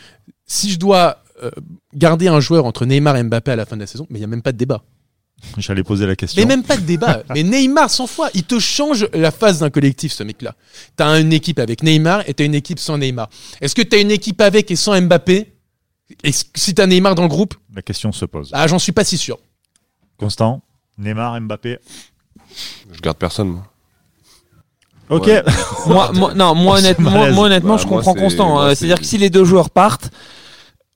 si 0.46 0.72
je 0.72 0.78
dois 0.78 1.24
euh, 1.44 1.50
garder 1.94 2.28
un 2.28 2.40
joueur 2.40 2.66
entre 2.66 2.86
Neymar 2.86 3.18
et 3.18 3.24
Mbappé 3.24 3.52
à 3.52 3.56
la 3.56 3.66
fin 3.66 3.76
de 3.76 3.82
la 3.82 3.88
saison, 3.88 4.06
mais 4.10 4.18
il 4.18 4.22
n'y 4.22 4.26
a 4.26 4.28
même 4.28 4.42
pas 4.42 4.52
de 4.52 4.58
débat. 4.58 4.84
J'allais 5.58 5.84
poser 5.84 6.06
la 6.06 6.18
question. 6.18 6.42
Mais 6.42 6.46
même 6.46 6.64
pas 6.64 6.76
de 6.76 6.82
débat. 6.82 7.24
mais 7.34 7.44
Neymar, 7.44 7.90
100 7.90 8.08
fois, 8.08 8.30
il 8.34 8.44
te 8.44 8.60
change 8.60 9.08
la 9.14 9.32
phase 9.32 9.60
d'un 9.60 9.70
collectif, 9.70 10.12
ce 10.12 10.24
mec-là. 10.24 10.54
T'as 10.98 11.20
une 11.22 11.32
équipe 11.32 11.60
avec 11.60 11.82
Neymar 11.82 12.28
et 12.28 12.34
t'as 12.34 12.44
une 12.44 12.56
équipe 12.56 12.80
sans 12.80 12.98
Neymar. 12.98 13.30
Est-ce 13.62 13.74
que 13.74 13.82
t'as 13.82 14.02
une 14.02 14.12
équipe 14.12 14.42
avec 14.42 14.70
et 14.70 14.76
sans 14.76 15.00
Mbappé? 15.02 15.54
Et 16.24 16.32
si 16.34 16.74
t'as 16.76 16.88
Neymar 16.88 17.16
dans 17.16 17.24
le 17.24 17.30
groupe, 17.30 17.56
La 17.74 17.82
question 17.82 18.12
se 18.12 18.26
pose. 18.26 18.50
ah, 18.54 18.68
j'en 18.68 18.80
suis 18.80 18.92
pas 18.92 19.06
si 19.06 19.18
sûr. 19.18 19.40
Constant, 20.18 20.62
Neymar, 20.98 21.40
Mbappé. 21.40 21.78
Je 22.92 23.00
garde 23.02 23.18
personne. 23.18 23.50
moi. 23.50 23.64
Ok. 25.10 25.26
Ouais. 25.28 25.44
moi, 25.88 26.12
moi- 26.14 26.34
non, 26.36 26.54
moi, 26.56 26.78
honnêtement, 26.80 27.12
malaise. 27.12 27.34
moi, 27.36 27.46
honnêtement, 27.48 27.76
Bah, 27.76 27.82
je 27.82 27.88
comprends 27.88 28.14
Constant. 28.14 28.70
c'est- 28.70 28.76
C'est-à-dire 28.76 29.00
que 29.00 29.06
si 29.06 29.18
les 29.18 29.30
deux 29.30 29.44
joueurs 29.46 29.70
partent, 29.70 30.12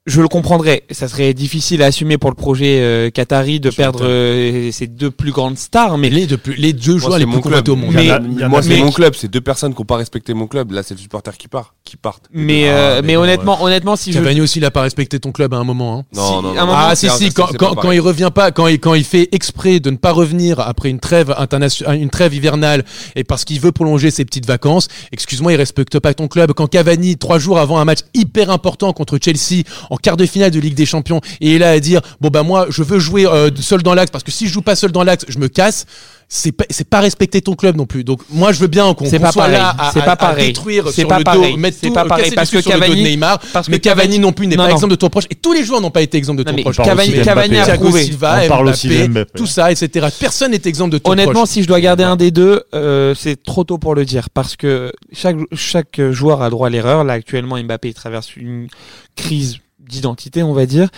je 0.06 0.22
le 0.22 0.28
comprendrais. 0.28 0.84
Ça 0.92 1.08
serait 1.08 1.34
difficile 1.34 1.82
à 1.82 1.86
assumer 1.86 2.18
pour 2.18 2.30
le 2.30 2.36
projet 2.36 2.80
euh, 2.82 3.10
Qatari 3.10 3.60
de 3.62 3.70
perdre 3.70 4.02
euh, 4.04 4.70
ces 4.72 4.88
deux 4.88 5.12
plus 5.12 5.32
grandes 5.32 5.58
stars. 5.58 5.98
Mais 5.98 6.10
Mais 6.10 6.16
les 6.16 6.26
deux, 6.28 6.38
plus- 6.38 6.56
les 6.56 6.74
deux 6.74 6.98
joueurs 6.98 7.18
les 7.18 7.26
plus 7.26 7.40
convoités 7.40 7.72
au 7.72 7.76
monde. 7.78 7.94
Mais- 7.94 8.10
a 8.10 8.20
Moi, 8.50 8.62
c'est 8.62 8.70
mais- 8.70 8.80
mon 8.80 8.92
club. 8.92 9.14
C'est 9.16 9.30
deux 9.30 9.40
personnes 9.42 9.74
qui 9.74 9.80
n'ont 9.82 9.86
pas 9.86 9.96
respecté 9.96 10.34
mon 10.34 10.48
club. 10.48 10.72
Là, 10.72 10.84
c'est 10.84 10.94
le 10.94 11.00
supporter 11.00 11.38
qui 11.38 11.48
part, 11.48 11.74
qui 11.86 11.96
partent. 11.96 12.26
mais, 12.34 12.68
Ah, 12.68 12.72
euh, 12.74 12.96
mais 13.02 13.08
mais 13.08 13.16
bon, 13.16 13.22
honnêtement, 13.22 13.64
honnêtement, 13.64 13.96
si 13.96 14.12
je 14.12 14.18
Cavani 14.20 14.42
aussi, 14.42 14.60
il 14.60 14.66
a 14.66 14.72
pas 14.72 14.82
respecté 14.82 15.20
ton 15.22 15.32
club 15.32 15.54
à 15.54 15.58
un 15.58 15.64
moment. 15.64 16.00
hein. 16.00 16.04
Non, 16.14 16.28
Si, 16.28 16.34
non, 16.34 16.42
non. 16.42 16.54
moment- 16.54 16.74
Ah 16.76 16.96
si 16.96 17.10
si 17.10 17.32
quand, 17.32 17.48
quand, 17.58 17.76
quand 17.76 17.92
il 17.92 18.02
revient 18.02 18.32
pas 18.34 18.52
quand 18.52 18.68
il 18.68 18.80
quand 18.80 18.94
il 18.96 19.04
fait 19.06 19.30
exprès 19.32 19.80
de 19.80 19.90
ne 19.90 19.96
pas 19.96 20.12
revenir 20.12 20.60
après 20.60 20.90
une 20.90 21.00
trêve 21.00 21.34
internationale 21.38 21.98
une 22.02 22.10
trêve 22.10 22.34
hivernale 22.34 22.84
et 23.16 23.24
parce 23.24 23.46
qu'il 23.46 23.60
veut 23.60 23.72
prolonger 23.72 24.12
ses 24.12 24.26
petites 24.26 24.46
vacances 24.46 24.88
excuse-moi 25.12 25.54
il 25.54 25.56
respecte 25.56 26.00
pas 26.00 26.14
ton 26.14 26.28
club 26.28 26.52
quand 26.54 26.68
Cavani 26.68 27.16
trois 27.18 27.40
jours 27.40 27.58
avant 27.60 27.80
un 27.80 27.86
match 27.86 28.00
hyper 28.14 28.50
important 28.50 28.92
contre 28.94 29.18
Chelsea 29.24 29.64
en 29.94 29.98
quart 29.98 30.18
de 30.18 30.26
finale 30.26 30.50
de 30.50 30.60
Ligue 30.60 30.74
des 30.74 30.88
Champions 30.88 31.22
et 31.40 31.50
il 31.50 31.54
est 31.56 31.60
là 31.60 31.70
à 31.70 31.80
dire 31.80 32.02
bon 32.20 32.30
bah 32.30 32.42
moi 32.42 32.66
je 32.70 32.82
veux 32.82 32.98
jouer 32.98 33.28
euh, 33.28 33.52
seul 33.60 33.84
dans 33.84 33.94
l'axe 33.94 34.10
parce 34.10 34.24
que 34.24 34.32
si 34.32 34.48
je 34.48 34.54
joue 34.54 34.64
pas 34.64 34.76
seul 34.76 34.92
dans 34.92 35.04
l'axe 35.04 35.24
je 35.28 35.38
me 35.38 35.48
casse 35.50 35.86
c'est 36.30 36.52
pas 36.52 36.64
c'est 36.72 36.90
pas 36.90 37.00
respecter 37.02 37.42
ton 37.42 37.54
club 37.54 37.76
non 37.76 37.86
plus 37.86 38.04
donc 38.04 38.22
moi 38.32 38.52
je 38.54 38.60
veux 38.60 38.68
bien 38.68 38.92
qu'on 38.96 39.08
pas 39.08 39.32
soit 39.32 39.44
pareil. 39.44 39.58
là 39.58 39.76
à, 39.78 39.92
C'est 39.92 40.00
à- 40.00 40.04
pas 40.04 40.12
à 40.14 40.16
pareil. 40.16 40.48
détruire 40.48 40.86
C'est 40.88 41.02
sur 41.02 41.08
pas 41.08 41.20
le 41.20 41.24
pareil. 41.24 41.52
dos 41.52 41.58
mettre 41.58 41.78
C'est 41.80 41.88
tout 41.90 41.94
pas 41.94 42.06
pareil, 42.06 42.24
casser 42.24 42.36
parce 42.36 42.50
que 42.50 42.58
dos 42.58 42.64
de 42.64 42.70
Cavani- 42.70 43.04
Neymar 43.04 43.40
parce 43.54 43.68
que 43.68 43.72
mais 43.72 43.80
Cavani 43.80 44.18
non 44.18 44.32
plus 44.32 44.48
n'est 44.48 44.56
pas 44.56 44.68
non. 44.68 44.74
exemple 44.74 44.92
de 44.92 44.96
ton 44.96 45.10
proche 45.10 45.26
et 45.30 45.36
tous 45.36 45.54
les 45.54 45.64
joueurs 45.64 45.82
n'ont 45.82 45.92
pas 45.92 46.02
été 46.02 46.18
exemples 46.18 46.40
de 46.40 46.44
ton 46.50 46.56
mais 46.56 46.64
proche 46.64 46.78
Cavani, 46.78 47.22
Cavani 47.22 47.58
a 47.58 47.76
prouvé. 47.78 48.04
Silva, 48.06 48.40
On 48.46 48.48
parle 48.48 48.68
aussi 48.70 48.88
Mbappé, 48.88 49.02
de 49.04 49.08
Mbappé. 49.14 49.32
tout 49.38 49.46
ça, 49.46 49.72
etc. 49.72 50.08
Personne 50.20 50.52
n'est 50.52 50.62
exempt 50.66 50.88
de 50.88 50.98
ton 50.98 51.12
Honnêtement, 51.12 51.34
proche. 51.42 51.50
si 51.50 51.62
je 51.62 51.68
dois 51.68 51.80
garder 51.82 52.04
un 52.04 52.16
des 52.16 52.32
deux, 52.32 52.64
euh, 52.74 53.14
c'est 53.14 53.44
trop 53.44 53.64
tôt 53.64 53.78
pour 53.78 53.94
le 53.94 54.04
dire 54.06 54.30
parce 54.32 54.56
que 54.56 54.92
chaque 55.12 55.38
chaque 55.54 56.02
joueur 56.12 56.42
a 56.42 56.50
droit 56.50 56.68
à 56.68 56.70
l'erreur. 56.72 57.04
Là, 57.04 57.14
actuellement, 57.14 57.62
Mbappé 57.62 57.94
traverse 57.94 58.36
une 58.36 58.70
crise 59.16 59.58
d'identité, 59.88 60.44
on 60.44 60.54
va 60.54 60.66
dire. 60.66 60.90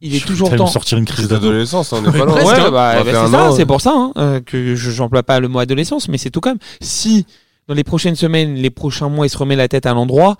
Il 0.00 0.14
est 0.14 0.18
Je 0.18 0.26
toujours 0.26 0.54
temps. 0.56 0.66
sortir 0.66 0.98
une 0.98 1.04
crise 1.04 1.28
d'ado. 1.28 1.46
d'adolescence, 1.46 1.92
on 1.92 2.02
n'est 2.02 2.10
pas 2.10 2.24
loin. 2.24 2.34
presque, 2.34 2.46
Ouais, 2.48 2.60
hein. 2.60 2.70
bah, 2.72 3.02
va 3.02 3.04
bah, 3.04 3.24
c'est 3.26 3.30
ça, 3.30 3.52
c'est 3.56 3.66
pour 3.66 3.80
ça 3.80 3.92
hein, 3.94 4.12
euh, 4.16 4.40
que 4.40 4.74
je 4.74 4.90
j'emploie 4.90 5.22
pas 5.22 5.38
le 5.38 5.46
mot 5.48 5.60
adolescence, 5.60 6.08
mais 6.08 6.18
c'est 6.18 6.30
tout 6.30 6.40
comme. 6.40 6.58
Si 6.80 7.24
dans 7.68 7.74
les 7.74 7.84
prochaines 7.84 8.16
semaines, 8.16 8.54
les 8.56 8.70
prochains 8.70 9.08
mois, 9.08 9.26
il 9.26 9.30
se 9.30 9.38
remet 9.38 9.54
la 9.54 9.68
tête 9.68 9.86
à 9.86 9.94
l'endroit, 9.94 10.36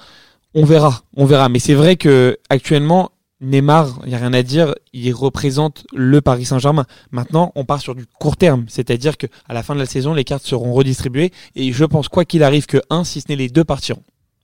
on 0.55 0.65
verra, 0.65 1.03
on 1.17 1.27
verra. 1.27 1.49
Mais 1.49 1.61
c'est 1.61 1.75
vrai 1.75 1.95
que 1.95 2.39
actuellement, 2.51 3.13
Neymar, 3.41 4.01
il 4.05 4.11
y 4.11 4.15
a 4.17 4.19
rien 4.19 4.33
à 4.33 4.43
dire, 4.43 4.75
il 4.93 5.13
représente 5.13 5.85
le 5.95 6.21
Paris 6.21 6.45
Saint-Germain. 6.45 6.85
Maintenant, 7.13 7.53
on 7.55 7.65
part 7.65 7.81
sur 7.81 7.95
du 7.95 8.05
court 8.19 8.37
terme, 8.37 8.65
c'est-à-dire 8.69 9.17
que 9.17 9.27
à 9.49 9.55
la 9.55 9.63
fin 9.63 9.75
de 9.75 9.81
la 9.81 9.87
saison, 9.87 10.13
les 10.13 10.25
cartes 10.25 10.45
seront 10.45 10.73
redistribuées 10.73 11.33
et 11.55 11.73
je 11.73 11.85
pense 11.85 12.09
quoi 12.09 12.25
qu'il 12.25 12.43
arrive 12.43 12.67
que 12.67 12.79
un, 12.91 13.05
si 13.05 13.21
ce 13.21 13.27
n'est 13.29 13.37
les 13.37 13.49
deux 13.49 13.65
partiront 13.65 14.03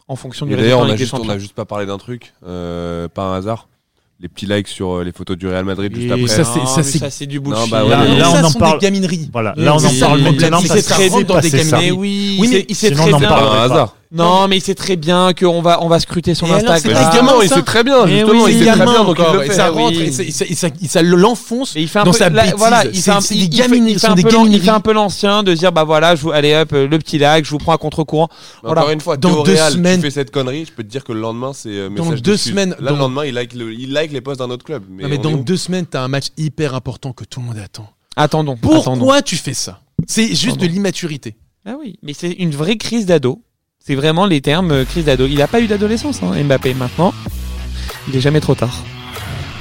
en 0.09 0.17
fonction 0.17 0.47
du 0.47 0.53
Et 0.53 0.57
résultat 0.57 0.67
D'ailleurs, 0.77 0.81
on 0.81 0.85
a 0.85 0.87
Ligue 0.89 0.97
des 0.97 1.05
juste, 1.05 1.15
on 1.15 1.17
Champions. 1.19 1.33
a 1.33 1.39
juste 1.39 1.53
pas 1.55 1.65
parlé 1.65 1.87
d'un 1.87 1.99
truc, 1.99 2.33
euh, 2.47 3.09
par 3.09 3.33
un 3.33 3.37
hasard. 3.39 3.69
Les 4.21 4.27
petits 4.29 4.47
likes 4.47 4.67
sur 4.67 4.97
euh, 4.99 5.05
les 5.05 5.13
photos 5.13 5.37
du 5.37 5.47
Real 5.47 5.65
Madrid 5.65 5.95
juste 5.95 6.11
après. 6.11 6.27
ça, 6.27 6.43
c'est- 6.43 6.67
ça, 6.67 6.83
c'est- 6.83 6.99
ça, 6.99 7.09
c'est 7.11 7.27
du 7.27 7.37
Non, 7.39 7.51
bullshit. 7.51 7.71
bah 7.71 7.85
ouais, 7.85 7.91
Là- 7.91 8.33
on 8.33 8.45
en 8.45 8.53
parle- 8.53 8.81
gamineries. 8.81 9.29
Voilà, 9.33 9.55
là 9.57 9.77
on 9.77 9.79
en 9.85 10.01
parle 10.01 10.19
le 10.19 10.33
maintenant 10.33 10.61
c'est 10.61 10.83
très 10.83 11.09
dans 11.23 11.39
des 11.39 11.51
gamineries. 11.51 11.85
Mais 11.87 11.91
oui, 11.93 12.37
mais 12.51 12.67
il 12.69 12.75
sinon, 12.75 13.03
très 13.05 13.13
bien. 13.21 13.31
hasard. 13.31 13.95
Non, 14.11 14.49
mais 14.49 14.57
il 14.57 14.61
sait 14.63 14.75
très 14.75 14.97
bien 14.97 15.35
qu'on 15.35 15.61
va, 15.61 15.83
on 15.83 15.89
va 15.89 16.01
scruter 16.01 16.35
son 16.35 16.47
Et 16.47 16.51
alors, 16.51 16.61
c'est 16.63 16.69
Instagram. 16.69 16.95
pas 17.05 17.11
Justement, 17.11 17.31
gamin, 17.33 17.45
il 17.45 17.49
sait 17.51 17.63
très 17.63 17.85
bien, 17.85 18.07
Mais 18.07 18.13
justement, 18.21 18.45
oui, 18.45 18.53
il 18.53 18.59
c'est 18.59 18.65
sait 18.65 18.71
très 18.71 18.79
gamin 18.79 18.93
bien, 18.93 19.05
donc 19.05 19.17
il 19.19 19.23
encore, 19.23 19.35
le 19.35 19.43
et 19.45 19.47
fait. 19.49 19.55
ça 19.55 19.67
Ah 19.67 19.71
rentre, 19.71 19.99
oui. 19.99 20.03
et 20.05 20.13
ça, 20.13 20.23
et 20.23 20.31
ça- 20.31 20.45
et 20.47 20.55
ça- 20.55 20.69
et 20.83 20.89
ça 20.89 21.03
l'enfonce. 21.03 21.77
Et 21.77 21.83
il 21.83 21.89
fait 21.89 21.99
un 21.99 22.05
dans 22.05 22.13
peu, 22.13 22.17
sa 22.19 22.31
bêtise. 22.31 22.55
voilà, 22.57 22.85
il 22.87 23.03
fait 23.03 23.11
un, 23.11 23.21
c'est 23.21 23.35
il- 23.35 23.41
des 23.41 23.45
il 23.57 23.63
fait- 23.63 23.69
gamineries, 23.69 23.93
il 23.93 23.95
ce 23.95 24.01
fait 24.01 24.07
sont 24.07 24.13
un 24.13 24.17
des 24.17 24.23
peu 24.23 24.29
l'an- 24.31 24.39
il 24.41 24.45
gamineries. 24.45 24.65
fait 24.65 24.71
un 24.71 24.81
peu 24.81 24.93
l'ancien 24.95 25.43
de 25.43 25.53
dire 25.53 25.73
bah 25.73 25.85
voilà, 25.85 26.15
je 26.17 26.23
vous, 26.23 26.31
allez 26.33 26.55
hop, 26.55 26.73
euh, 26.73 26.89
le 26.89 26.99
petit 26.99 27.19
lac, 27.19 27.45
je 27.45 27.51
vous 27.51 27.59
prends 27.59 27.73
à 27.73 27.79
contre-courant. 27.79 28.29
Mais 28.31 28.69
Voilà. 28.69 28.81
Encore 28.81 28.93
une 28.93 29.01
fois, 29.03 29.17
Dans 29.19 29.31
dans 29.31 29.43
deux 29.43 29.53
Real, 29.53 29.73
semaines- 29.75 29.97
tu 30.01 30.07
fais 30.07 30.11
cette 30.11 30.31
connerie, 30.31 30.65
je 30.65 30.73
peux 30.73 30.83
te 30.85 30.89
dire 30.89 31.05
que 31.05 31.13
le 31.13 31.21
lendemain, 31.21 31.53
c'est 31.53 31.69
euh, 31.69 31.91
Dans 31.91 32.05
message 32.05 32.23
deux 32.23 32.37
semaines, 32.39 32.71
Là, 32.81 32.91
dans- 32.91 32.97
le 32.97 32.99
lendemain, 33.01 33.25
il 33.27 33.35
like, 33.35 33.53
le- 33.53 33.75
il 33.75 33.93
like 33.93 34.11
les 34.13 34.23
posts 34.23 34.39
d'un 34.41 34.49
autre 34.49 34.65
club. 34.65 34.85
Mais, 34.89 35.03
Non, 35.03 35.09
mais 35.11 35.19
on 35.19 35.23
dans 35.23 35.33
où 35.33 35.45
deux 35.45 35.59
semaines, 35.59 35.85
t'as 35.85 36.01
un 36.03 36.09
match 36.09 36.29
hyper 36.39 36.75
important 36.75 37.13
que 37.13 37.25
tout 37.25 37.41
le 37.41 37.47
monde 37.47 37.59
attend. 37.59 37.91
Attendons. 38.17 38.57
Pourquoi 38.57 39.21
tu 39.21 39.37
fais 39.37 39.53
ça? 39.55 39.81
C'est 40.07 40.35
juste 40.35 40.57
de 40.59 40.67
l'immaturité. 40.67 41.37
Ah 41.67 41.75
oui, 41.79 41.99
mais 42.03 42.15
c'est 42.15 42.31
une 42.31 42.53
vraie 42.53 42.77
crise 42.79 43.05
d'ado. 43.05 43.43
C'est 43.89 43.95
vraiment 43.95 44.27
les 44.27 44.43
termes 44.43 44.71
euh, 44.71 44.85
crise 44.85 45.07
d'ado. 45.07 45.27
Il 45.27 45.41
a 45.41 45.49
pas 45.49 45.63
eu 45.63 45.67
d'adolescence, 45.67 46.23
hein, 46.23 46.33
Mbappé. 46.45 46.75
Maintenant, 46.75 47.15
il 48.07 48.15
est 48.15 48.21
jamais 48.21 48.41
trop 48.41 48.55
tard. 48.55 48.85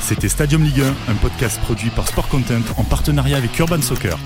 C'était 0.01 0.27
Stadium 0.27 0.65
Ligue 0.65 0.81
1, 0.81 1.11
un 1.13 1.15
podcast 1.15 1.61
produit 1.61 1.89
par 1.91 2.09
Sport 2.09 2.27
Content 2.27 2.59
en 2.75 2.83
partenariat 2.83 3.37
avec 3.37 3.57
Urban 3.57 3.81
Soccer. 3.81 4.19